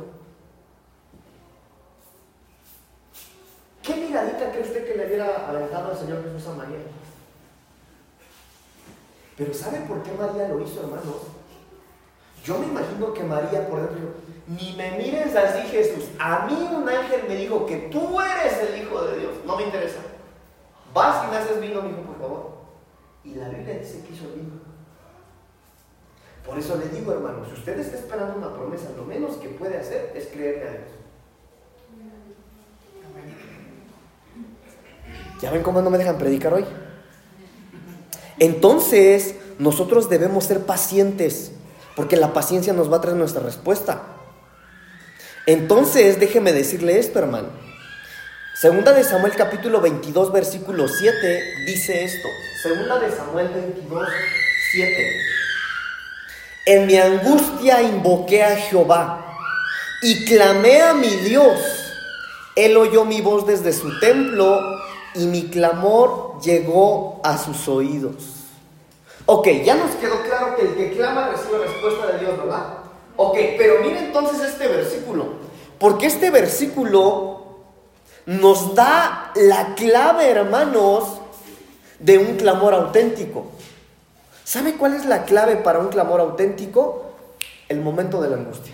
[3.82, 6.76] ¿Qué miradita cree usted que le hubiera aventado al Señor Jesús a María?
[9.38, 11.22] Pero ¿sabe por qué María lo hizo, hermanos?
[12.44, 14.10] Yo me imagino que María, por ejemplo,
[14.46, 16.04] ni me mires así, Jesús.
[16.18, 19.32] A mí un ángel me dijo que tú eres el Hijo de Dios.
[19.46, 20.00] No me interesa.
[20.92, 22.57] Vas y me haces vino, hijo, por favor.
[23.28, 24.58] Y la Biblia dice que hizo vino.
[26.46, 29.76] Por eso le digo, hermano, si usted está esperando una promesa, lo menos que puede
[29.76, 30.88] hacer es creerle a Dios.
[35.42, 36.64] ¿Ya ven cómo no me dejan predicar hoy?
[38.38, 41.52] Entonces, nosotros debemos ser pacientes,
[41.96, 44.02] porque la paciencia nos va a traer nuestra respuesta.
[45.44, 47.48] Entonces, déjeme decirle esto, hermano.
[48.54, 52.28] Segunda de Samuel capítulo 22, versículo 7 dice esto.
[52.62, 54.08] Segunda de Samuel 22,
[54.72, 55.20] 7.
[56.66, 59.36] En mi angustia invoqué a Jehová
[60.02, 61.56] y clamé a mi Dios.
[62.56, 64.60] Él oyó mi voz desde su templo
[65.14, 68.24] y mi clamor llegó a sus oídos.
[69.26, 72.78] Ok, ya nos quedó claro que el que clama recibe respuesta de Dios, ¿verdad?
[73.16, 75.26] Ok, pero mire entonces este versículo,
[75.78, 77.60] porque este versículo
[78.26, 81.17] nos da la clave, hermanos,
[81.98, 83.46] de un clamor auténtico.
[84.44, 87.04] ¿Sabe cuál es la clave para un clamor auténtico?
[87.68, 88.72] El momento de la angustia.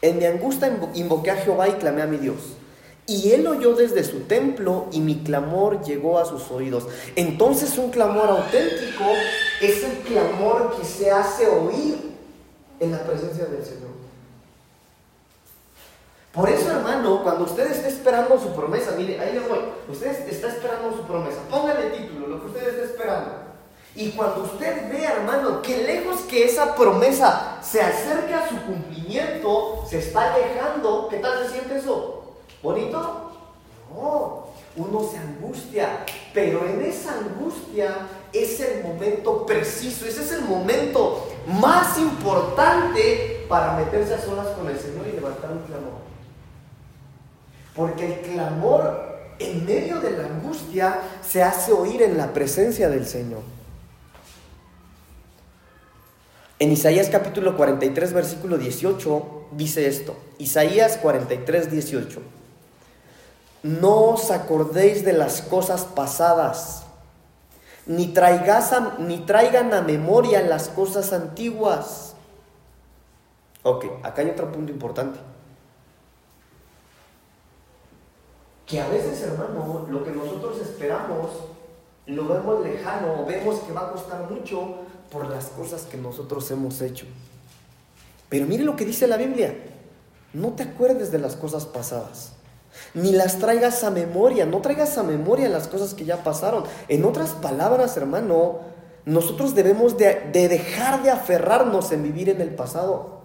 [0.00, 2.36] En mi angustia invoqué a Jehová y clamé a mi Dios.
[3.06, 6.86] Y él oyó desde su templo y mi clamor llegó a sus oídos.
[7.16, 9.04] Entonces un clamor auténtico
[9.60, 12.12] es el clamor que se hace oír
[12.78, 13.88] en la presencia del Señor.
[16.32, 20.48] Por eso, hermano, cuando usted esté esperando su promesa, mire, ahí le voy, usted está
[20.48, 23.30] esperando su promesa, póngale título, lo que usted está esperando.
[23.94, 29.84] Y cuando usted ve, hermano, que lejos que esa promesa se acerca a su cumplimiento,
[29.88, 32.34] se está alejando, ¿qué tal se siente eso?
[32.62, 33.32] ¿Bonito?
[33.92, 34.44] No,
[34.76, 41.26] uno se angustia, pero en esa angustia es el momento preciso, ese es el momento
[41.46, 46.07] más importante para meterse a solas con el Señor y levantar un clamor.
[47.78, 53.06] Porque el clamor en medio de la angustia se hace oír en la presencia del
[53.06, 53.42] Señor.
[56.58, 60.16] En Isaías capítulo 43, versículo 18, dice esto.
[60.38, 62.20] Isaías 43, 18.
[63.62, 66.82] No os acordéis de las cosas pasadas,
[67.86, 72.16] ni, traigas ni traigan a memoria las cosas antiguas.
[73.62, 75.27] Ok, acá hay otro punto importante.
[78.68, 81.30] Que a veces, hermano, lo que nosotros esperamos,
[82.06, 84.76] lo vemos lejano, vemos que va a costar mucho,
[85.10, 87.06] por las cosas que nosotros hemos hecho.
[88.28, 89.56] Pero mire lo que dice la Biblia.
[90.32, 92.32] No te acuerdes de las cosas pasadas.
[92.94, 94.44] Ni las traigas a memoria.
[94.44, 96.64] No traigas a memoria las cosas que ya pasaron.
[96.88, 98.60] En otras palabras, hermano,
[99.06, 103.17] nosotros debemos de, dejar de aferrarnos en vivir en el pasado.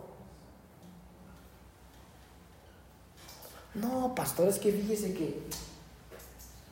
[3.76, 5.42] No, pastor, es que fíjese que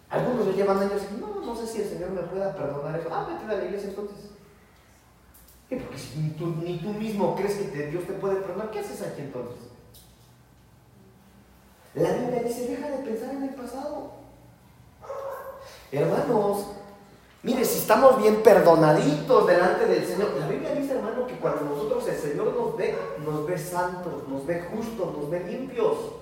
[0.10, 3.10] algunos lo llevan años y no, no sé si el Señor me pueda perdonar eso.
[3.12, 4.32] Ah, vete a la iglesia entonces.
[5.70, 9.72] Porque si ni tú mismo crees que Dios te puede perdonar, ¿qué haces aquí entonces?
[11.96, 14.12] La Biblia dice, deja de pensar en el pasado.
[15.92, 16.68] Hermanos,
[17.44, 22.08] mire, si estamos bien perdonaditos delante del Señor, la Biblia dice, hermano, que cuando nosotros
[22.08, 26.21] el Señor nos ve, nos ve santos, nos ve justos, nos ve limpios.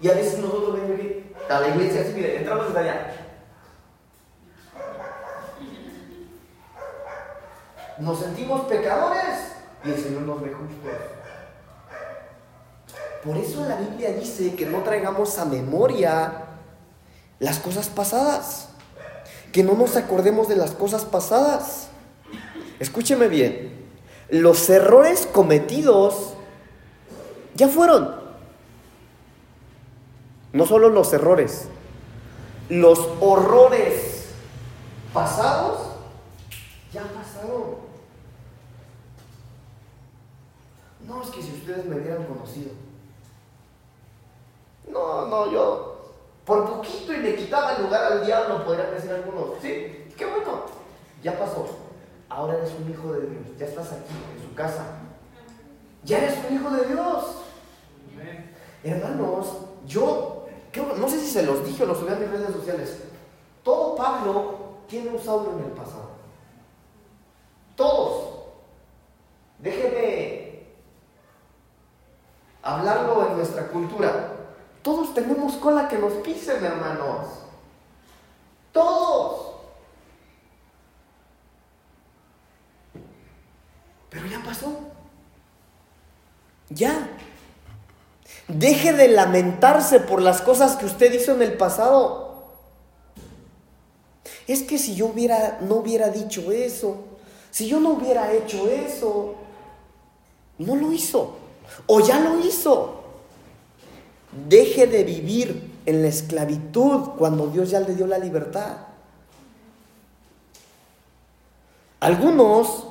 [0.00, 3.28] Y a veces nosotros venimos a la iglesia así, mire, entramos desde allá.
[8.00, 9.52] nos sentimos pecadores
[9.84, 10.52] y el Señor nos ve.
[13.24, 16.44] Por eso la Biblia dice que no traigamos a memoria
[17.40, 18.68] las cosas pasadas,
[19.52, 21.88] que no nos acordemos de las cosas pasadas.
[22.78, 23.72] Escúcheme bien,
[24.30, 26.34] los errores cometidos
[27.54, 28.27] ya fueron.
[30.52, 31.68] No solo los errores,
[32.68, 34.28] los horrores
[35.12, 35.88] pasados
[36.92, 37.76] ya pasaron.
[41.06, 42.70] No, es que si ustedes me hubieran conocido.
[44.90, 45.98] No, no, yo
[46.44, 49.58] por poquito y le quitaba el lugar al diablo, podrían decir algunos.
[49.60, 50.62] Sí, qué bueno,
[51.22, 51.66] ya pasó.
[52.30, 54.84] ahora eres un hijo de Dios, ya estás aquí, en su casa.
[56.04, 57.24] Ya eres un hijo de Dios.
[58.82, 59.46] Hermanos,
[59.86, 60.37] yo
[60.74, 62.98] no sé si se los dije o los subí a mis redes sociales.
[63.62, 66.10] Todo Pablo tiene un Saulo en el pasado.
[67.76, 68.28] Todos.
[69.58, 70.66] Déjenme
[72.62, 74.32] hablarlo en nuestra cultura.
[74.82, 77.26] Todos tenemos cola que nos pisen, hermanos.
[78.72, 79.54] Todos.
[84.10, 84.72] Pero ya pasó.
[86.70, 87.17] Ya.
[88.48, 92.28] Deje de lamentarse por las cosas que usted hizo en el pasado.
[94.46, 96.96] Es que si yo hubiera, no hubiera dicho eso,
[97.50, 99.34] si yo no hubiera hecho eso,
[100.58, 101.36] no lo hizo.
[101.86, 103.02] O ya lo hizo.
[104.48, 108.76] Deje de vivir en la esclavitud cuando Dios ya le dio la libertad.
[112.00, 112.86] Algunos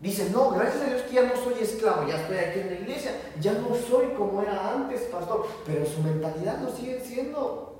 [0.00, 2.74] Dice, no, gracias a Dios que ya no soy esclavo, ya estoy aquí en la
[2.74, 7.74] iglesia, ya no soy como era antes, pastor, pero su mentalidad lo sigue siendo.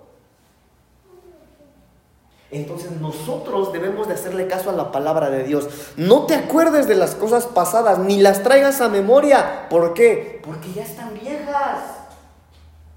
[2.50, 5.68] Entonces nosotros debemos de hacerle caso a la palabra de Dios.
[5.96, 9.68] No te acuerdes de las cosas pasadas, ni las traigas a memoria.
[9.68, 10.40] ¿Por qué?
[10.42, 11.82] Porque ya están viejas.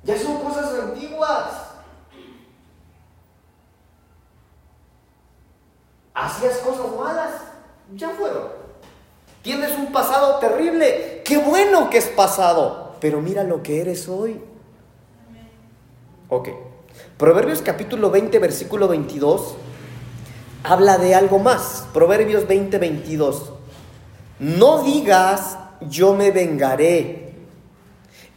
[0.03, 1.45] Ya son cosas antiguas.
[6.13, 7.31] Hacías cosas malas,
[7.93, 8.61] ya fueron.
[9.41, 11.21] Tienes un pasado terrible.
[11.25, 12.95] Qué bueno que es pasado.
[12.99, 14.39] Pero mira lo que eres hoy.
[16.30, 16.49] Ok.
[17.17, 19.56] Proverbios capítulo 20, versículo 22.
[20.63, 21.88] Habla de algo más.
[21.93, 23.54] Proverbios 20, 22.
[24.39, 27.34] No digas, yo me vengaré.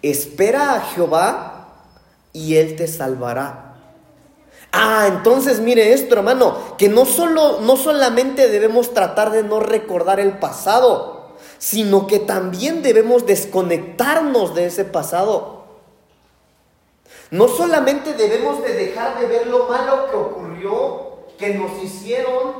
[0.00, 1.84] Espera a Jehová
[2.32, 3.73] y él te salvará.
[4.76, 10.18] Ah, entonces mire esto, hermano, que no solo no solamente debemos tratar de no recordar
[10.18, 15.62] el pasado, sino que también debemos desconectarnos de ese pasado.
[17.30, 22.54] No solamente debemos de dejar de ver lo malo que ocurrió, que nos hicieron,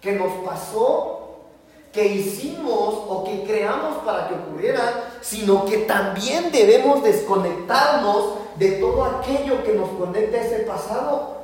[0.00, 1.36] que nos pasó,
[1.92, 9.04] que hicimos o que creamos para que ocurriera, sino que también debemos desconectarnos de todo
[9.04, 11.42] aquello que nos conecta a ese pasado.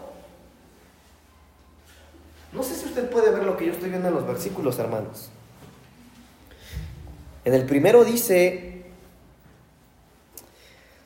[2.52, 5.30] No sé si usted puede ver lo que yo estoy viendo en los versículos, hermanos.
[7.44, 8.82] En el primero dice,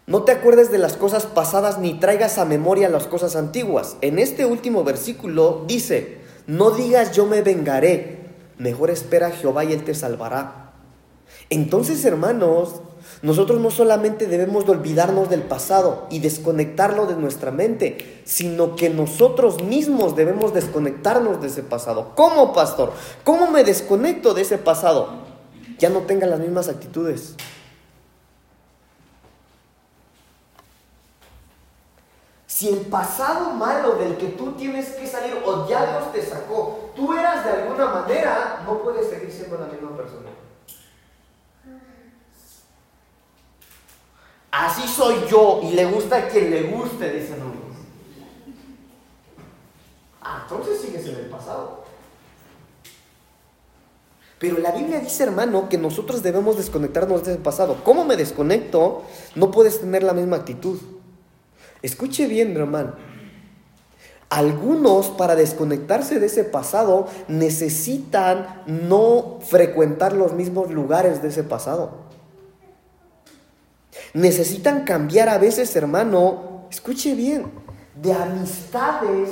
[0.07, 3.97] no te acuerdes de las cosas pasadas ni traigas a memoria las cosas antiguas.
[4.01, 8.21] En este último versículo dice, no digas yo me vengaré,
[8.57, 10.73] mejor espera a Jehová y él te salvará.
[11.51, 12.81] Entonces, hermanos,
[13.23, 18.91] nosotros no solamente debemos de olvidarnos del pasado y desconectarlo de nuestra mente, sino que
[18.91, 22.13] nosotros mismos debemos desconectarnos de ese pasado.
[22.17, 22.93] ¿Cómo, pastor?
[23.23, 25.11] ¿Cómo me desconecto de ese pasado?
[25.79, 27.37] Ya no tenga las mismas actitudes.
[32.49, 36.91] Si el pasado malo del que tú tienes que salir o ya Dios te sacó,
[36.97, 40.32] tú eras de alguna manera, no puedes seguir siendo la misma persona.
[44.53, 47.79] Así soy yo y le gusta a quien le guste, dicen unos.
[50.21, 51.83] Ah, entonces sigues en el pasado.
[54.39, 57.79] Pero la Biblia dice, hermano, que nosotros debemos desconectarnos de ese pasado.
[57.83, 59.05] ¿Cómo me desconecto?
[59.35, 60.79] No puedes tener la misma actitud.
[61.81, 62.95] Escuche bien, hermano.
[64.29, 72.03] Algunos para desconectarse de ese pasado necesitan no frecuentar los mismos lugares de ese pasado.
[74.15, 77.51] Necesitan cambiar a veces, hermano, escuche bien,
[77.95, 79.31] de amistades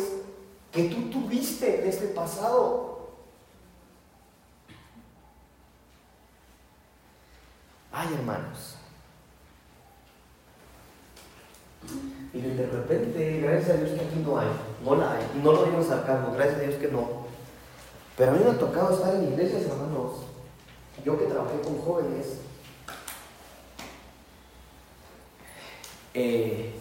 [0.72, 3.10] que tú tuviste en este pasado.
[7.92, 8.76] Ay, hermanos.
[12.32, 14.46] Y de repente, gracias a Dios que aquí no hay,
[14.84, 17.08] no la hay, no lo digo sacando, gracias a Dios que no.
[18.16, 20.26] Pero a mí me ha tocado estar en iglesias, hermanos.
[21.04, 22.38] Yo que trabajé con jóvenes,
[26.14, 26.72] Eh,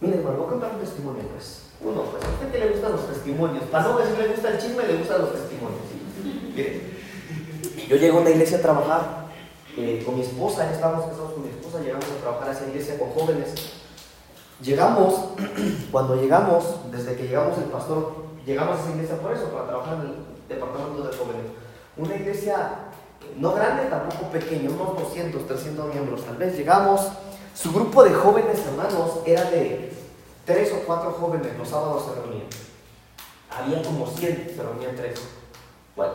[0.00, 1.66] mire, hermano, voy a contar un testimonio, pues.
[1.82, 3.64] Uno, pues, a que le gustan los testimonios.
[3.64, 5.80] Para no decir le gusta el chisme, le gustan los testimonios.
[6.54, 6.82] Mire,
[7.88, 9.26] yo llego a una iglesia a trabajar
[9.76, 12.66] eh, con mi esposa, ya estábamos casados con mi esposa, llegamos a trabajar a esa
[12.66, 13.54] iglesia con jóvenes.
[14.62, 15.30] Llegamos,
[15.90, 18.12] cuando llegamos, desde que llegamos el pastor,
[18.44, 20.14] llegamos a esa iglesia por eso, para trabajar en el
[20.48, 21.46] departamento de jóvenes.
[21.96, 22.70] Una iglesia
[23.36, 26.56] no grande, tampoco pequeña, unos 200, 300 miembros tal vez.
[26.56, 27.08] Llegamos,
[27.60, 29.92] su grupo de jóvenes hermanos era de
[30.46, 32.46] tres o cuatro jóvenes, los sábados se reunían.
[33.50, 35.20] Había como 100, se reunían tres.
[35.94, 36.12] Bueno,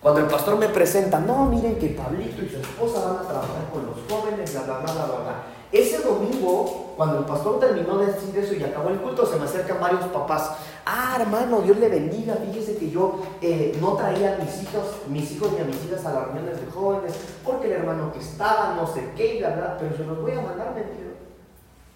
[0.00, 3.70] cuando el pastor me presenta, no, miren que Pablito y su esposa van a trabajar
[3.70, 5.42] con los jóvenes, bla, bla, bla, bla, bla.
[5.72, 9.46] Ese domingo, cuando el pastor terminó de decir eso y acabó el culto, se me
[9.46, 10.50] acercan varios papás.
[10.84, 12.36] Ah, hermano, Dios le bendiga.
[12.36, 16.04] Fíjese que yo eh, no traía a mis hijos, mis hijos ni a mis hijas
[16.04, 19.50] a las reuniones de jóvenes, porque el hermano que estaba, no sé qué, y bla,
[19.50, 20.82] bla, pero se los voy a mandar, me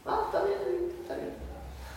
[0.07, 0.59] Ah, está bien,
[1.03, 1.35] está bien.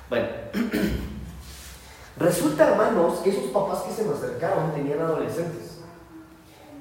[0.10, 0.28] Bueno,
[2.18, 5.78] resulta, hermanos, que esos papás que se me acercaron tenían adolescentes.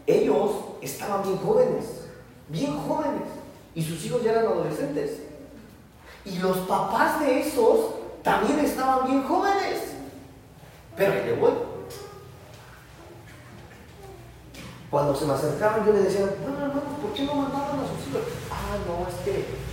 [0.07, 2.09] Ellos estaban bien jóvenes,
[2.49, 3.29] bien jóvenes,
[3.75, 5.21] y sus hijos ya eran adolescentes.
[6.25, 9.81] Y los papás de esos también estaban bien jóvenes.
[10.97, 11.53] Pero ahí le voy.
[14.91, 18.09] Cuando se me acercaban, yo le decía, bueno, hermanos, ¿por qué no mandaban a sus
[18.09, 18.23] hijos?
[18.51, 19.69] Ah, no, es que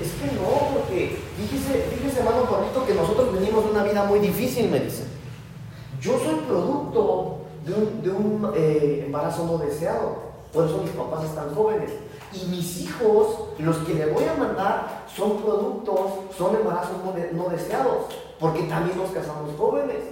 [0.00, 4.20] es que no, porque fíjese, fíjese hermano Pablito que nosotros venimos de una vida muy
[4.20, 5.04] difícil, me dice.
[6.00, 10.18] Yo soy producto de un, eh, embarazo no deseado,
[10.52, 11.90] por eso mis papás están jóvenes.
[12.32, 16.96] Y mis hijos, los que le voy a mandar, son productos, son embarazos
[17.32, 18.06] no, deseados,
[18.38, 20.04] porque también nos casamos jóvenes.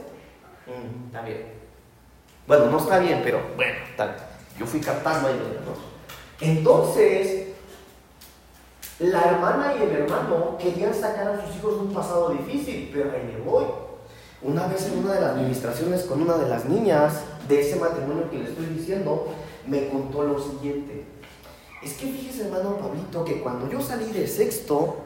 [0.67, 1.55] Mm, está bien.
[2.47, 4.17] Bueno, no está bien, pero bueno, está
[4.59, 6.47] Yo fui captando ahí, ¿no?
[6.47, 7.49] Entonces,
[8.99, 13.11] la hermana y el hermano querían sacar a sus hijos de un pasado difícil, pero
[13.11, 13.65] ahí me voy.
[14.43, 18.31] Una vez en una de las administraciones con una de las niñas de ese matrimonio
[18.31, 19.29] que le estoy diciendo,
[19.67, 21.05] me contó lo siguiente.
[21.87, 24.97] Es que fíjese, hermano Pablito, que cuando yo salí de sexto,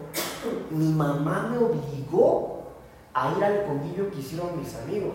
[0.71, 2.71] mi mamá me obligó
[3.13, 5.15] a ir al convivio que hicieron mis amigos,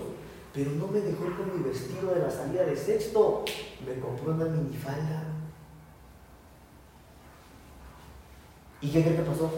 [0.54, 3.44] pero no me dejó con mi vestido de la salida de sexto,
[3.84, 5.24] me compró una minifalda.
[8.80, 9.50] ¿Y qué cree que pasó?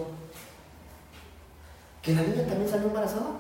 [2.02, 3.32] Que la niña también salió embarazada.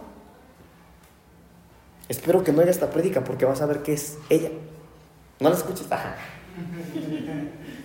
[2.10, 4.52] Espero que no haya esta prédica porque vas a ver que es ella.
[5.40, 5.88] ¿No la escuches?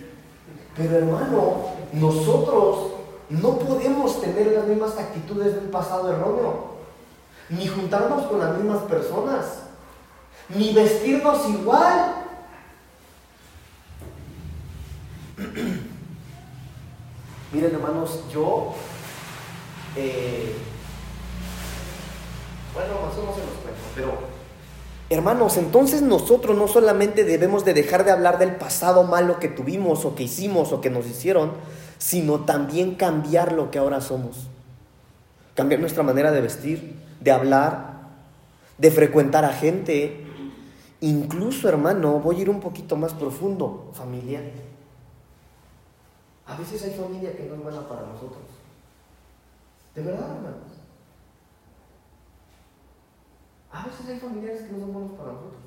[0.75, 2.93] Pero hermano, nosotros
[3.29, 6.73] no podemos tener las mismas actitudes del pasado erróneo,
[7.49, 9.59] ni juntarnos con las mismas personas,
[10.49, 12.15] ni vestirnos igual.
[17.51, 18.73] Miren hermanos, yo,
[19.95, 20.55] eh,
[22.73, 24.32] bueno, más o menos se los cuento, pero...
[25.13, 30.05] Hermanos, entonces nosotros no solamente debemos de dejar de hablar del pasado malo que tuvimos
[30.05, 31.51] o que hicimos o que nos hicieron,
[31.99, 34.47] sino también cambiar lo que ahora somos.
[35.53, 38.07] Cambiar nuestra manera de vestir, de hablar,
[38.79, 40.25] de frecuentar a gente.
[41.01, 44.41] Incluso, hermano, voy a ir un poquito más profundo, familia.
[46.47, 48.41] A veces hay familia que no es buena para nosotros.
[49.93, 50.72] De verdad, hermanos.
[53.73, 55.61] A veces hay familiares que no son buenos para nosotros.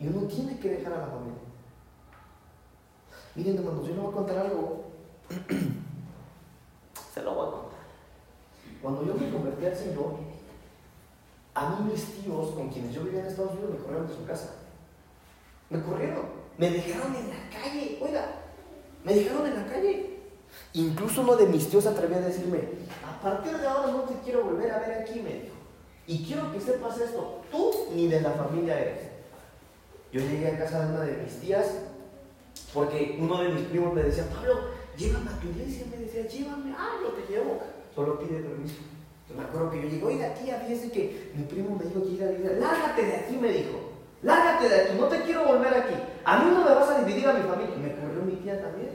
[0.00, 1.38] Y uno tiene que dejar a la familia.
[3.36, 4.84] Miren, hermanos, yo les voy a contar algo.
[7.14, 7.80] Se lo voy a contar.
[8.82, 10.16] Cuando yo me convertí al Señor,
[11.54, 14.24] a mí mis tíos con quienes yo vivía en Estados Unidos me corrieron de su
[14.24, 14.54] casa.
[15.68, 16.26] Me corrieron.
[16.58, 17.98] Me dejaron en la calle.
[18.00, 18.26] Oiga,
[19.04, 20.18] me dejaron en la calle.
[20.72, 22.62] Incluso uno de mis tíos atrevió a decirme,
[23.06, 25.49] a partir de ahora no te quiero volver a ver aquí, me.
[26.10, 29.02] Y quiero que sepas esto, tú ni de la familia eres.
[30.10, 31.66] Yo llegué a casa de una de mis tías,
[32.74, 36.74] porque uno de mis primos me decía, Pablo, llévame a tu iglesia, me decía, llévame,
[36.76, 37.60] ah, yo te llevo,
[37.94, 38.82] solo pide permiso.
[39.22, 42.10] Entonces me acuerdo que yo llegué, oiga tía, fíjese que mi primo me dijo que
[42.10, 43.78] iba a la lárgate de aquí, me dijo,
[44.24, 45.94] lárgate de aquí, no te quiero volver aquí.
[46.24, 47.76] A mí no me vas a dividir a mi familia.
[47.76, 48.89] Me corrió mi tía también.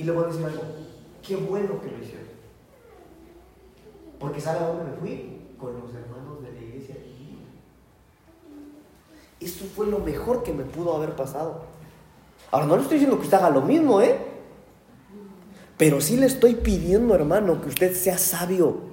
[0.00, 0.62] Y le voy a decir algo,
[1.22, 2.24] qué bueno que lo hicieron.
[4.18, 5.40] Porque ¿sabe a dónde me fui?
[5.58, 6.94] Con los hermanos de la iglesia.
[9.38, 11.64] Esto fue lo mejor que me pudo haber pasado.
[12.50, 14.16] Ahora, no le estoy diciendo que usted haga lo mismo, ¿eh?
[15.76, 18.88] Pero sí le estoy pidiendo, hermano, que usted sea sabio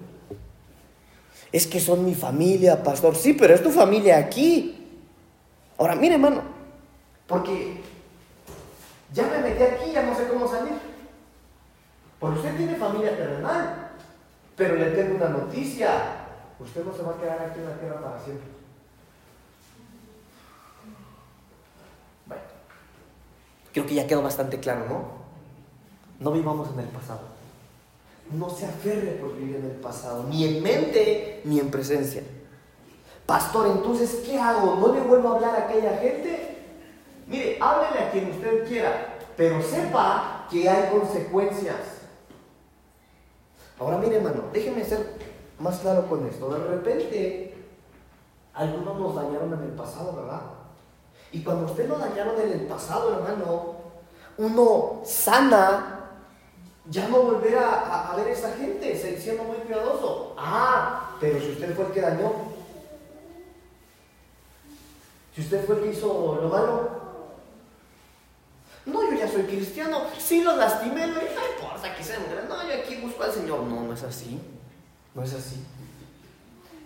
[1.53, 3.15] es que son mi familia, pastor.
[3.15, 4.85] Sí, pero es tu familia aquí.
[5.77, 6.41] Ahora, mire, hermano,
[7.27, 7.81] porque
[9.13, 10.86] ya me metí aquí, ya no sé cómo salir.
[12.19, 13.91] Porque usted tiene familia terrenal,
[14.55, 15.89] pero le tengo una noticia.
[16.59, 18.47] Usted no se va a quedar aquí en la tierra para siempre.
[22.25, 22.41] Bueno,
[23.71, 25.05] creo que ya quedó bastante claro, ¿no?
[26.19, 27.37] No vivamos en el pasado
[28.31, 32.23] no se aferre por vivir en el pasado, ni en mente ni en presencia.
[33.25, 34.75] Pastor, entonces, ¿qué hago?
[34.75, 36.57] ¿No le vuelvo a hablar a aquella gente?
[37.27, 41.75] Mire, háblele a quien usted quiera, pero sepa que hay consecuencias.
[43.79, 45.05] Ahora mire, hermano, déjeme ser
[45.59, 46.49] más claro con esto.
[46.49, 47.55] De repente,
[48.53, 50.41] algunos nos dañaron en el pasado, ¿verdad?
[51.31, 53.75] Y cuando usted lo dañaron en el pasado, hermano,
[54.37, 55.93] uno sana
[56.89, 60.33] ya no volver a, a, ver a esa gente, siendo muy cuidadoso.
[60.37, 62.31] Ah, pero si usted fue el que dañó,
[65.35, 66.89] si usted fue el que hizo lo malo,
[68.87, 71.47] no, yo ya soy cristiano, sí lo lastimé, no importa
[71.95, 73.61] que sea no, yo aquí busco al Señor.
[73.63, 74.39] No, no es así,
[75.13, 75.63] no es así.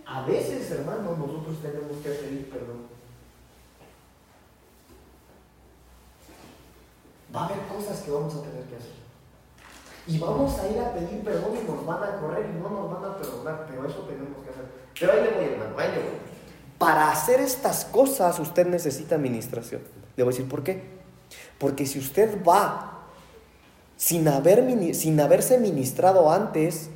[0.05, 2.91] A veces, hermano, nosotros tenemos que pedir perdón.
[7.33, 9.01] Va a haber cosas que vamos a tener que hacer.
[10.07, 12.91] Y vamos a ir a pedir perdón y nos van a correr y no nos
[12.91, 14.65] van a perdonar, pero eso tenemos que hacer.
[14.99, 16.19] Pero ahí le voy, hermano, ahí le voy.
[16.77, 19.81] Para hacer estas cosas usted necesita administración.
[20.17, 21.00] Le voy a decir por qué.
[21.61, 23.03] Porque si usted va
[23.95, 26.89] sin, haber, sin haberse ministrado antes,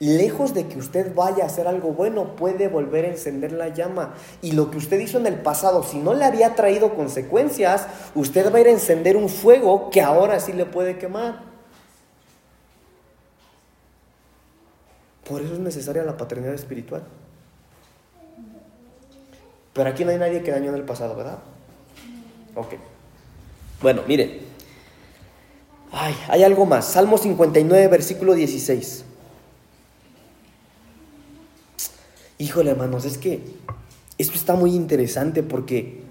[0.00, 4.14] lejos de que usted vaya a hacer algo bueno, puede volver a encender la llama.
[4.42, 7.86] Y lo que usted hizo en el pasado, si no le había traído consecuencias,
[8.16, 11.42] usted va a ir a encender un fuego que ahora sí le puede quemar.
[15.28, 17.04] Por eso es necesaria la paternidad espiritual.
[19.72, 21.38] Pero aquí no hay nadie que dañó en el pasado, ¿verdad?
[22.56, 22.74] Ok.
[23.80, 24.40] Bueno, miren.
[25.92, 26.86] Ay, hay algo más.
[26.86, 29.04] Salmo 59, versículo 16.
[32.38, 33.44] Híjole, hermanos, es que
[34.18, 36.02] esto está muy interesante porque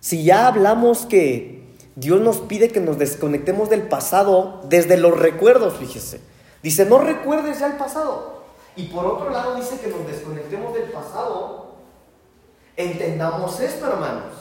[0.00, 1.60] si ya hablamos que
[1.96, 6.20] Dios nos pide que nos desconectemos del pasado desde los recuerdos, fíjese.
[6.62, 8.44] Dice, no recuerdes ya el pasado.
[8.76, 11.74] Y por otro lado dice que nos desconectemos del pasado.
[12.76, 14.34] Entendamos esto, hermanos.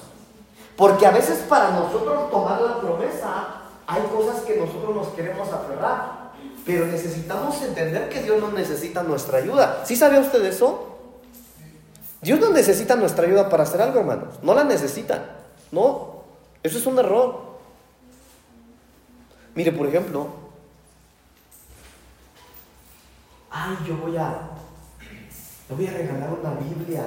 [0.80, 6.32] Porque a veces para nosotros tomar la promesa hay cosas que nosotros nos queremos aferrar.
[6.66, 9.84] Pero necesitamos entender que Dios no necesita nuestra ayuda.
[9.84, 10.96] ¿Sí sabe usted eso?
[12.22, 14.36] Dios no necesita nuestra ayuda para hacer algo, hermanos.
[14.42, 15.22] No la necesita.
[15.74, 16.24] No.
[16.64, 17.58] Eso es un error.
[19.56, 20.28] Mire, por ejemplo,
[23.52, 24.52] ay, yo voy a,
[25.68, 27.04] le voy a regalar una Biblia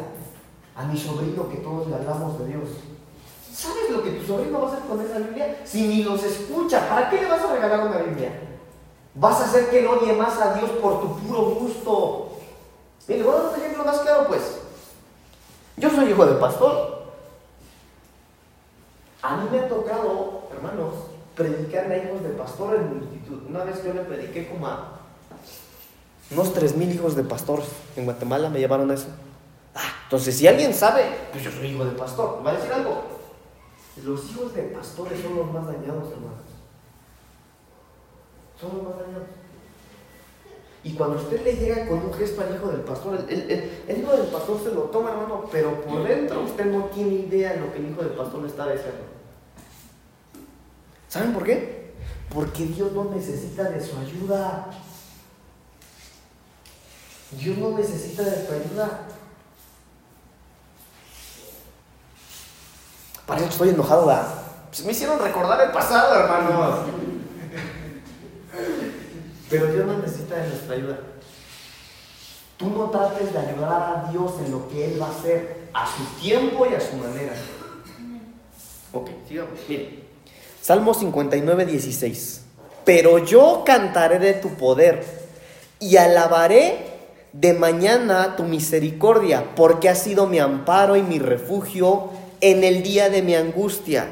[0.76, 2.68] a mi sobrino que todos le hablamos de Dios.
[3.54, 5.60] ¿Sabes lo que tu sobrino va a hacer con esa Biblia?
[5.64, 8.32] Si ni los escucha, ¿para qué le vas a regalar una Biblia?
[9.14, 12.32] Vas a hacer que él odie más a Dios por tu puro gusto.
[13.06, 14.58] Mire, voy a dar un ejemplo más claro, pues.
[15.76, 17.02] Yo soy hijo de pastor.
[19.20, 20.94] A mí me ha tocado, hermanos,
[21.36, 23.42] predicarle a hijos de pastor en multitud.
[23.48, 24.98] Una vez yo le prediqué como a
[26.30, 29.08] unos tres mil hijos de pastores en Guatemala me llevaron eso.
[29.74, 32.42] Ah, entonces si alguien sabe, pues yo soy hijo de pastor.
[32.44, 33.11] ¿Va a decir algo?
[34.04, 36.40] Los hijos de pastores son los más dañados, hermanos.
[38.58, 39.28] Son los más dañados.
[40.84, 44.26] Y cuando usted le llega con un gesto al hijo del pastor, el, hijo del
[44.26, 47.78] pastor se lo toma, hermano, pero por dentro usted no tiene idea de lo que
[47.78, 49.02] el hijo del pastor le está diciendo.
[51.08, 51.92] ¿Saben por qué?
[52.34, 54.70] Porque Dios no necesita de su ayuda.
[57.38, 59.06] Dios no necesita de tu ayuda.
[63.32, 64.28] Parece que estoy enojado, ¿verdad?
[64.68, 66.80] Pues me hicieron recordar el pasado, hermanos.
[69.48, 70.98] Pero Dios no necesita de nuestra ayuda.
[72.58, 75.86] Tú no trates de ayudar a Dios en lo que Él va a hacer a
[75.86, 77.32] su tiempo y a su manera.
[78.92, 79.58] Ok, sigamos.
[79.66, 80.02] Miren.
[80.60, 82.42] Salmo 59, 16.
[82.84, 85.06] Pero yo cantaré de tu poder
[85.80, 86.86] y alabaré
[87.32, 92.10] de mañana tu misericordia, porque has sido mi amparo y mi refugio
[92.42, 94.08] en el día de mi angustia.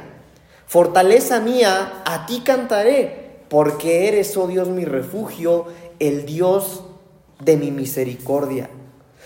[0.66, 5.66] Fortaleza mía, a ti cantaré, porque eres, oh Dios, mi refugio,
[5.98, 6.84] el Dios
[7.40, 8.70] de mi misericordia.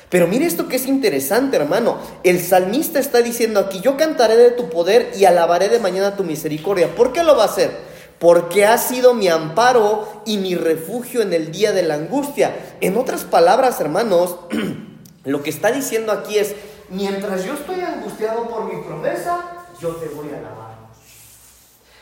[0.08, 1.98] Pero mire esto que es interesante, hermano.
[2.24, 6.24] El salmista está diciendo aquí, yo cantaré de tu poder y alabaré de mañana tu
[6.24, 6.94] misericordia.
[6.94, 7.94] ¿Por qué lo va a hacer?
[8.18, 12.56] porque ha sido mi amparo y mi refugio en el día de la angustia.
[12.80, 14.36] En otras palabras, hermanos,
[15.24, 16.54] lo que está diciendo aquí es,
[16.88, 20.74] mientras yo estoy angustiado por mi promesa, yo te voy a alabar.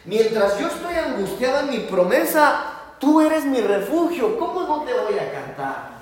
[0.05, 2.64] Mientras yo estoy angustiado en mi promesa,
[2.99, 5.93] tú eres mi refugio, ¿cómo no te voy a cantar?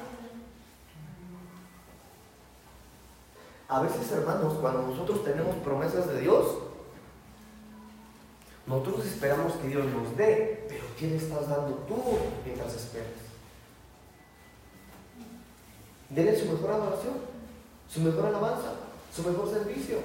[3.69, 6.59] A veces, hermanos, cuando nosotros tenemos promesas de Dios,
[8.67, 12.03] nosotros esperamos que Dios nos dé, pero ¿qué le estás dando tú
[12.45, 13.09] mientras esperas?
[16.09, 17.15] Dele su mejor adoración,
[17.93, 18.73] su mejor alabanza,
[19.15, 19.99] su mejor servicio.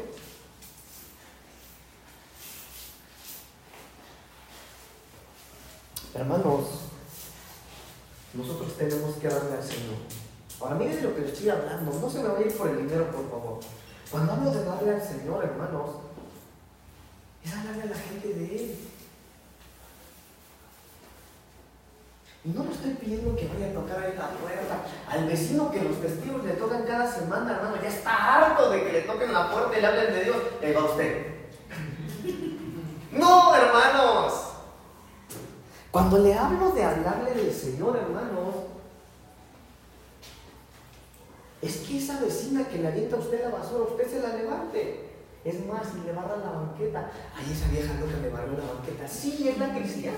[6.14, 6.66] Hermanos,
[8.34, 9.98] nosotros tenemos que darle al Señor.
[10.60, 13.30] Ahora miren lo que les estoy hablando, no se me vaya por el dinero, por
[13.30, 13.60] favor.
[14.10, 15.90] Cuando hablo de darle al Señor, hermanos,
[17.44, 18.78] es hablarle a la gente de Él.
[22.46, 24.84] Y no le estoy pidiendo que vaya a tocar ahí la puerta.
[25.10, 28.91] Al vecino que los testigos le tocan cada semana, hermano, ya está harto de que
[28.91, 30.38] le toquen la puerta y le hablen de Dios.
[30.62, 31.26] Le va usted.
[33.14, 34.52] no, hermanos.
[35.89, 38.54] Cuando le hablo de hablarle del Señor, hermanos,
[41.64, 45.10] es que esa vecina que le avienta a usted la basura, usted se la levante.
[45.43, 49.08] Es más, si le barra la banqueta, ay, esa vieja loca me barrió la banqueta.
[49.08, 50.18] Sí, es la cristiana.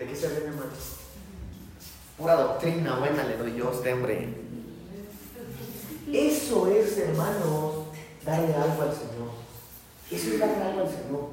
[0.00, 0.70] ¿De qué se ven, hermano?
[2.16, 4.34] Pura doctrina buena le doy yo a usted, hombre.
[6.10, 7.84] Eso es, hermanos,
[8.24, 9.28] darle algo al Señor.
[10.10, 11.28] Eso es darle algo al Señor.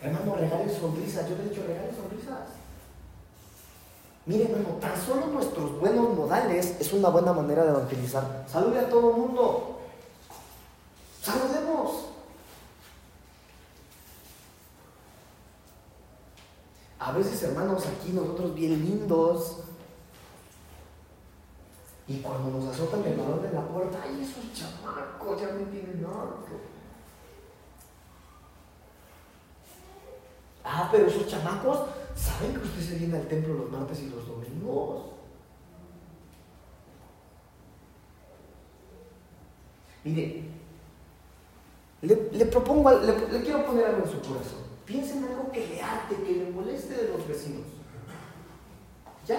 [0.00, 1.28] Hermano, regale sonrisas.
[1.28, 2.50] Yo le he dicho, regale sonrisas.
[4.24, 8.46] Mire, hermano, tan solo nuestros buenos modales es una buena manera de evangelizar.
[8.48, 9.80] Salude a todo el mundo.
[11.20, 12.07] Saludemos.
[16.98, 19.58] A veces, hermanos, aquí nosotros bien lindos.
[22.08, 26.04] Y cuando nos azotan el valor de la puerta, ay, esos chamacos ya me tienen
[26.04, 26.58] harto.
[30.64, 31.80] Ah, pero esos chamacos
[32.16, 35.02] saben que usted se viene al templo los martes y los domingos.
[40.04, 40.44] Mire,
[42.02, 44.67] le, propongo, le, le quiero poner algo en su corazón.
[44.88, 47.66] Piensa en algo que le arte, que le moleste de los vecinos.
[49.26, 49.38] ¿Ya?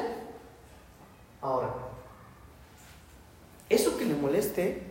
[1.42, 1.74] Ahora,
[3.68, 4.84] eso que le moleste,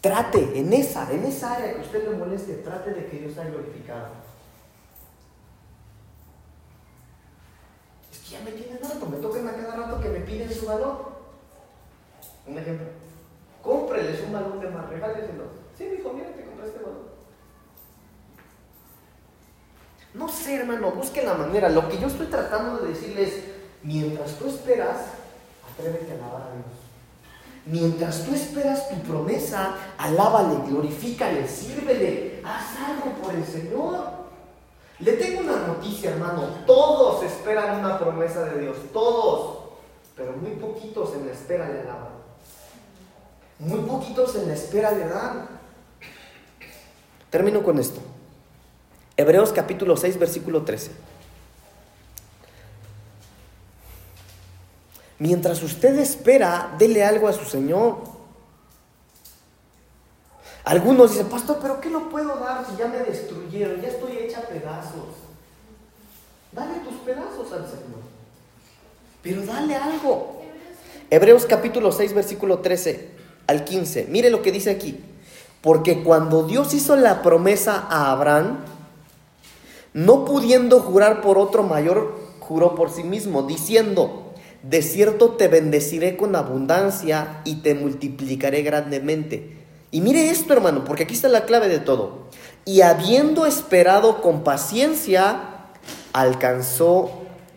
[0.00, 3.46] trate en esa, en esa área que usted le moleste, trate de que Dios sea
[3.46, 4.10] glorificado.
[8.12, 10.66] Es que ya me tienen harto, me tocan a cada rato que me piden su
[10.66, 11.14] valor.
[12.46, 12.86] Un ejemplo.
[13.60, 15.46] Cómpreles un balón de más, regáleselo.
[15.76, 17.13] Sí, hijo, mira, te compré este balón.
[20.14, 21.68] No sé, hermano, busque la manera.
[21.68, 23.34] Lo que yo estoy tratando de decirles,
[23.82, 24.96] mientras tú esperas,
[25.72, 26.84] atrévete a alabar a Dios.
[27.66, 34.24] Mientras tú esperas tu promesa, alábale, glorifícale, sírvele, haz algo por el Señor.
[35.00, 36.46] Le tengo una noticia, hermano.
[36.66, 39.58] Todos esperan una promesa de Dios, todos.
[40.14, 42.14] Pero muy poquitos en la espera le alaban.
[43.58, 45.48] Muy poquitos en la espera le dan.
[47.30, 48.00] Termino con esto.
[49.16, 50.90] Hebreos capítulo 6, versículo 13.
[55.18, 57.98] Mientras usted espera, dele algo a su Señor.
[60.64, 63.80] Algunos dicen, pastor, pero ¿qué no puedo dar si ya me destruyeron?
[63.80, 65.14] Ya estoy hecha a pedazos.
[66.52, 68.02] Dale tus pedazos al Señor.
[69.22, 70.42] Pero dale algo.
[71.10, 73.10] Hebreos capítulo 6, versículo 13
[73.46, 74.06] al 15.
[74.08, 74.98] Mire lo que dice aquí.
[75.60, 78.58] Porque cuando Dios hizo la promesa a Abraham,
[79.94, 86.16] no pudiendo jurar por otro mayor, juró por sí mismo, diciendo, de cierto te bendeciré
[86.16, 89.64] con abundancia y te multiplicaré grandemente.
[89.90, 92.28] Y mire esto, hermano, porque aquí está la clave de todo.
[92.64, 95.68] Y habiendo esperado con paciencia,
[96.12, 97.10] alcanzó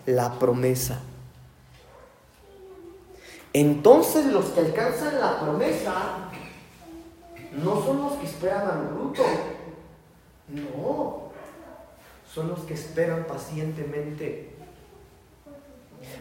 [0.06, 1.02] la promesa.
[3.54, 6.30] Entonces los que alcanzan la promesa
[7.54, 9.24] no son los que esperan al bruto.
[10.50, 11.27] No,
[12.38, 14.52] son los que esperan pacientemente.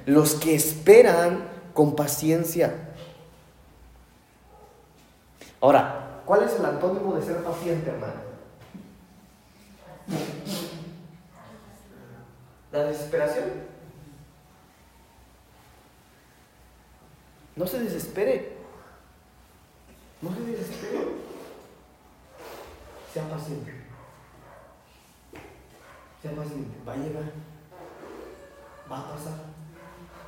[0.07, 2.95] Los que esperan con paciencia.
[5.61, 8.15] Ahora, ¿cuál es el antónimo de ser paciente, hermano?
[12.73, 13.45] La desesperación.
[17.57, 18.57] No se desespere.
[20.23, 21.09] No se desespere.
[23.13, 23.86] Sea paciente
[26.35, 27.33] va a llegar,
[28.91, 29.57] va a pasar.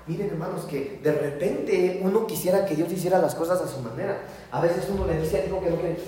[0.06, 4.22] Miren hermanos que de repente uno quisiera que Dios hiciera las cosas a su manera.
[4.50, 5.98] A veces uno le dice a hijo que no quiere,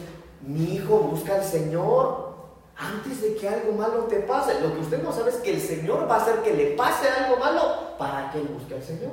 [0.41, 2.31] mi hijo busca al Señor
[2.77, 4.61] antes de que algo malo te pase.
[4.63, 7.09] Lo que usted no sabe es que el Señor va a hacer que le pase
[7.09, 9.13] algo malo para que él busque al Señor.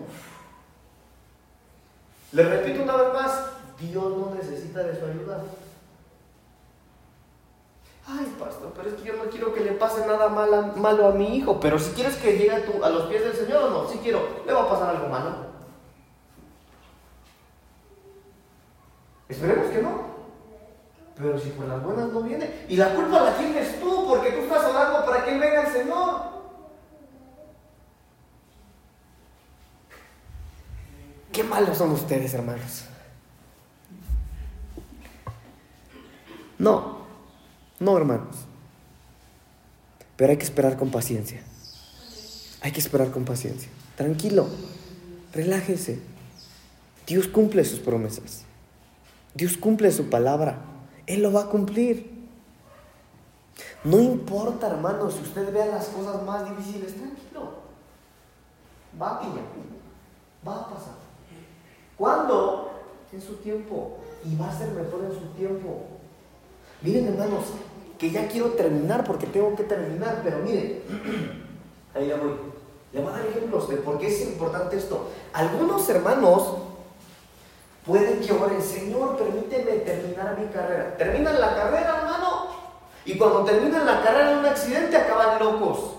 [2.31, 3.41] Le repito una vez más,
[3.79, 5.43] Dios no necesita de su ayuda.
[8.09, 11.35] Ay, pastor, pero es que yo no quiero que le pase nada malo a mi
[11.35, 11.59] hijo.
[11.59, 14.43] Pero si quieres que llegue a, a los pies del Señor o no, si quiero,
[14.45, 15.47] le va a pasar algo malo.
[19.27, 20.07] Esperemos que no.
[21.17, 22.65] Pero si por las buenas no viene.
[22.69, 25.73] Y la culpa la tienes tú, porque tú estás orando para que Él venga el
[25.73, 26.21] Señor.
[31.33, 32.85] Qué malos son ustedes, hermanos.
[36.57, 36.96] No,
[37.79, 38.35] no, hermanos.
[40.15, 41.41] Pero hay que esperar con paciencia.
[42.61, 43.69] Hay que esperar con paciencia.
[43.95, 44.47] Tranquilo,
[45.31, 45.99] relájese.
[47.05, 48.43] Dios cumple sus promesas.
[49.33, 50.57] Dios cumple su palabra.
[51.05, 52.17] Él lo va a cumplir.
[53.83, 57.53] No importa, hermano, si usted vea las cosas más difíciles, tranquilo.
[58.99, 59.45] Va a pillar.
[60.45, 60.95] Va a pasar.
[61.97, 62.71] ¿Cuándo?
[63.11, 63.99] En su tiempo.
[64.25, 65.85] Y va a ser mejor en su tiempo.
[66.81, 67.45] Miren, hermanos,
[67.97, 70.81] que ya quiero terminar porque tengo que terminar, pero miren,
[71.95, 72.33] ahí ya voy.
[72.93, 75.09] Le voy a dar ejemplos de por qué es importante esto.
[75.33, 76.57] Algunos hermanos
[77.85, 80.95] pueden que oren, Señor, permíteme terminar mi carrera.
[80.97, 82.47] Terminan la carrera, hermano,
[83.05, 85.93] y cuando terminan la carrera en un accidente acaban locos.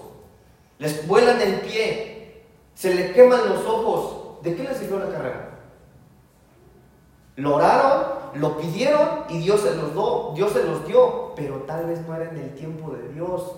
[0.78, 4.42] Les vuelan el pie, se les queman los ojos.
[4.42, 5.50] ¿De qué les sirvió la carrera?
[7.36, 11.86] Lo oraron, lo pidieron y Dios se los dio, Dios se los dio, pero tal
[11.86, 13.53] vez no era en el tiempo de Dios.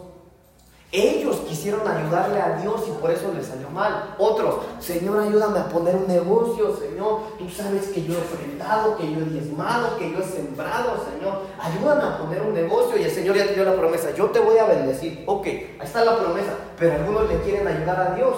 [0.93, 4.17] Ellos quisieron ayudarle a Dios y por eso les salió mal.
[4.19, 7.21] Otros, Señor, ayúdame a poner un negocio, Señor.
[7.39, 11.43] Tú sabes que yo he ofrendado, que yo he diezmado, que yo he sembrado, Señor.
[11.61, 14.11] Ayúdame a poner un negocio y el Señor ya te dio la promesa.
[14.17, 15.23] Yo te voy a bendecir.
[15.27, 16.55] Ok, ahí está la promesa.
[16.77, 18.35] Pero algunos le quieren ayudar a Dios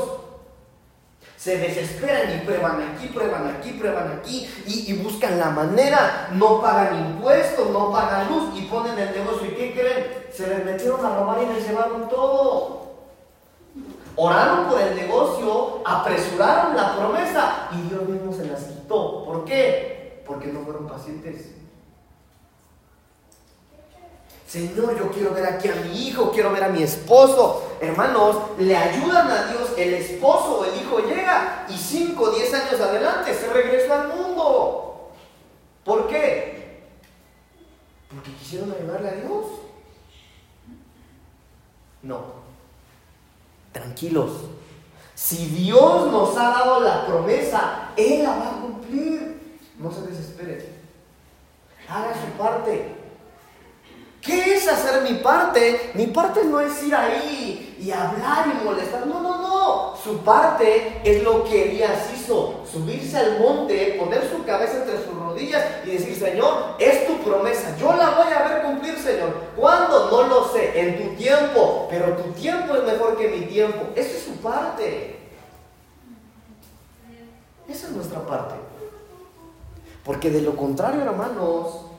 [1.42, 6.96] se desesperan y prueban aquí, prueban aquí, prueban aquí y, buscan la manera, no pagan
[7.00, 9.48] impuestos, no pagan luz y ponen el negocio.
[9.48, 10.06] ¿Y qué creen?
[10.32, 12.92] Se les metieron a robar y les llevaron todo.
[14.14, 19.24] Oraron por el negocio, apresuraron la promesa y Dios mismo se las quitó.
[19.24, 20.22] ¿Por qué?
[20.24, 21.50] Porque no fueron pacientes.
[24.52, 27.72] Señor, yo quiero ver aquí a mi hijo, quiero ver a mi esposo.
[27.80, 32.52] Hermanos, le ayudan a Dios, el esposo o el hijo llega y 5 o 10
[32.52, 35.10] años adelante se regresó al mundo.
[35.82, 36.82] ¿Por qué?
[38.14, 39.46] Porque quisieron ayudarle a Dios.
[42.02, 42.20] No.
[43.72, 44.32] Tranquilos.
[45.14, 49.58] Si Dios nos ha dado la promesa, Él la va a cumplir.
[49.78, 50.74] No se desespere.
[51.88, 53.01] Haga su parte.
[54.22, 55.90] ¿Qué es hacer mi parte?
[55.94, 59.04] Mi parte no es ir ahí y hablar y molestar.
[59.04, 59.96] No, no, no.
[59.96, 62.60] Su parte es lo que Elías hizo.
[62.70, 67.76] Subirse al monte, poner su cabeza entre sus rodillas y decir, Señor, es tu promesa.
[67.76, 69.34] Yo la voy a ver cumplir, Señor.
[69.56, 70.08] ¿Cuándo?
[70.12, 70.80] No lo sé.
[70.80, 71.88] En tu tiempo.
[71.90, 73.88] Pero tu tiempo es mejor que mi tiempo.
[73.96, 75.18] Esa es su parte.
[77.68, 78.54] Esa es nuestra parte.
[80.04, 81.91] Porque de lo contrario, hermanos,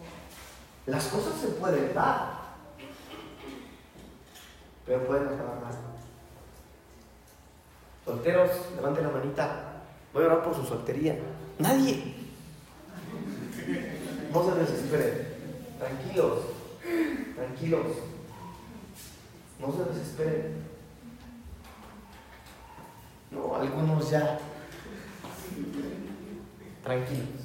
[0.85, 2.33] las cosas se pueden dar,
[4.85, 5.73] pero pueden acabar mal.
[8.05, 9.73] Solteros, levanten la manita.
[10.13, 11.17] Voy a orar por su soltería.
[11.57, 12.15] Nadie.
[14.33, 15.27] No se desesperen.
[15.79, 16.39] Tranquilos.
[17.35, 17.87] Tranquilos.
[19.59, 20.63] No se desesperen.
[23.31, 24.39] No, algunos ya.
[26.83, 27.42] Tranquilos.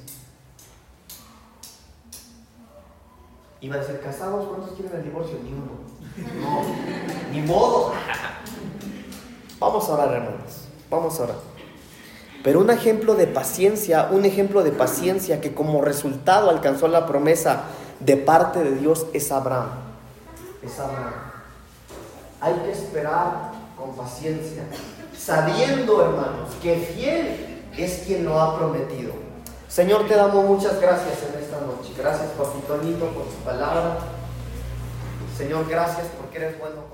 [3.60, 5.38] Iba a ser casados, ¿cuántos quieren el divorcio?
[5.42, 5.88] Ni uno.
[6.40, 6.62] No,
[7.32, 7.92] ni modo.
[9.58, 10.68] Vamos a orar, hermanos.
[10.88, 11.36] Vamos a orar.
[12.44, 17.64] Pero un ejemplo de paciencia, un ejemplo de paciencia que como resultado alcanzó la promesa
[17.98, 19.70] de parte de Dios es Abraham.
[20.62, 21.14] Es Abraham.
[22.40, 24.62] Hay que esperar con paciencia,
[25.16, 29.27] sabiendo, hermanos, que fiel es quien lo ha prometido.
[29.68, 31.92] Señor, te damos muchas gracias en esta noche.
[31.96, 33.98] Gracias por tu tonito, por tu palabra.
[35.36, 36.87] Señor, gracias porque eres bueno.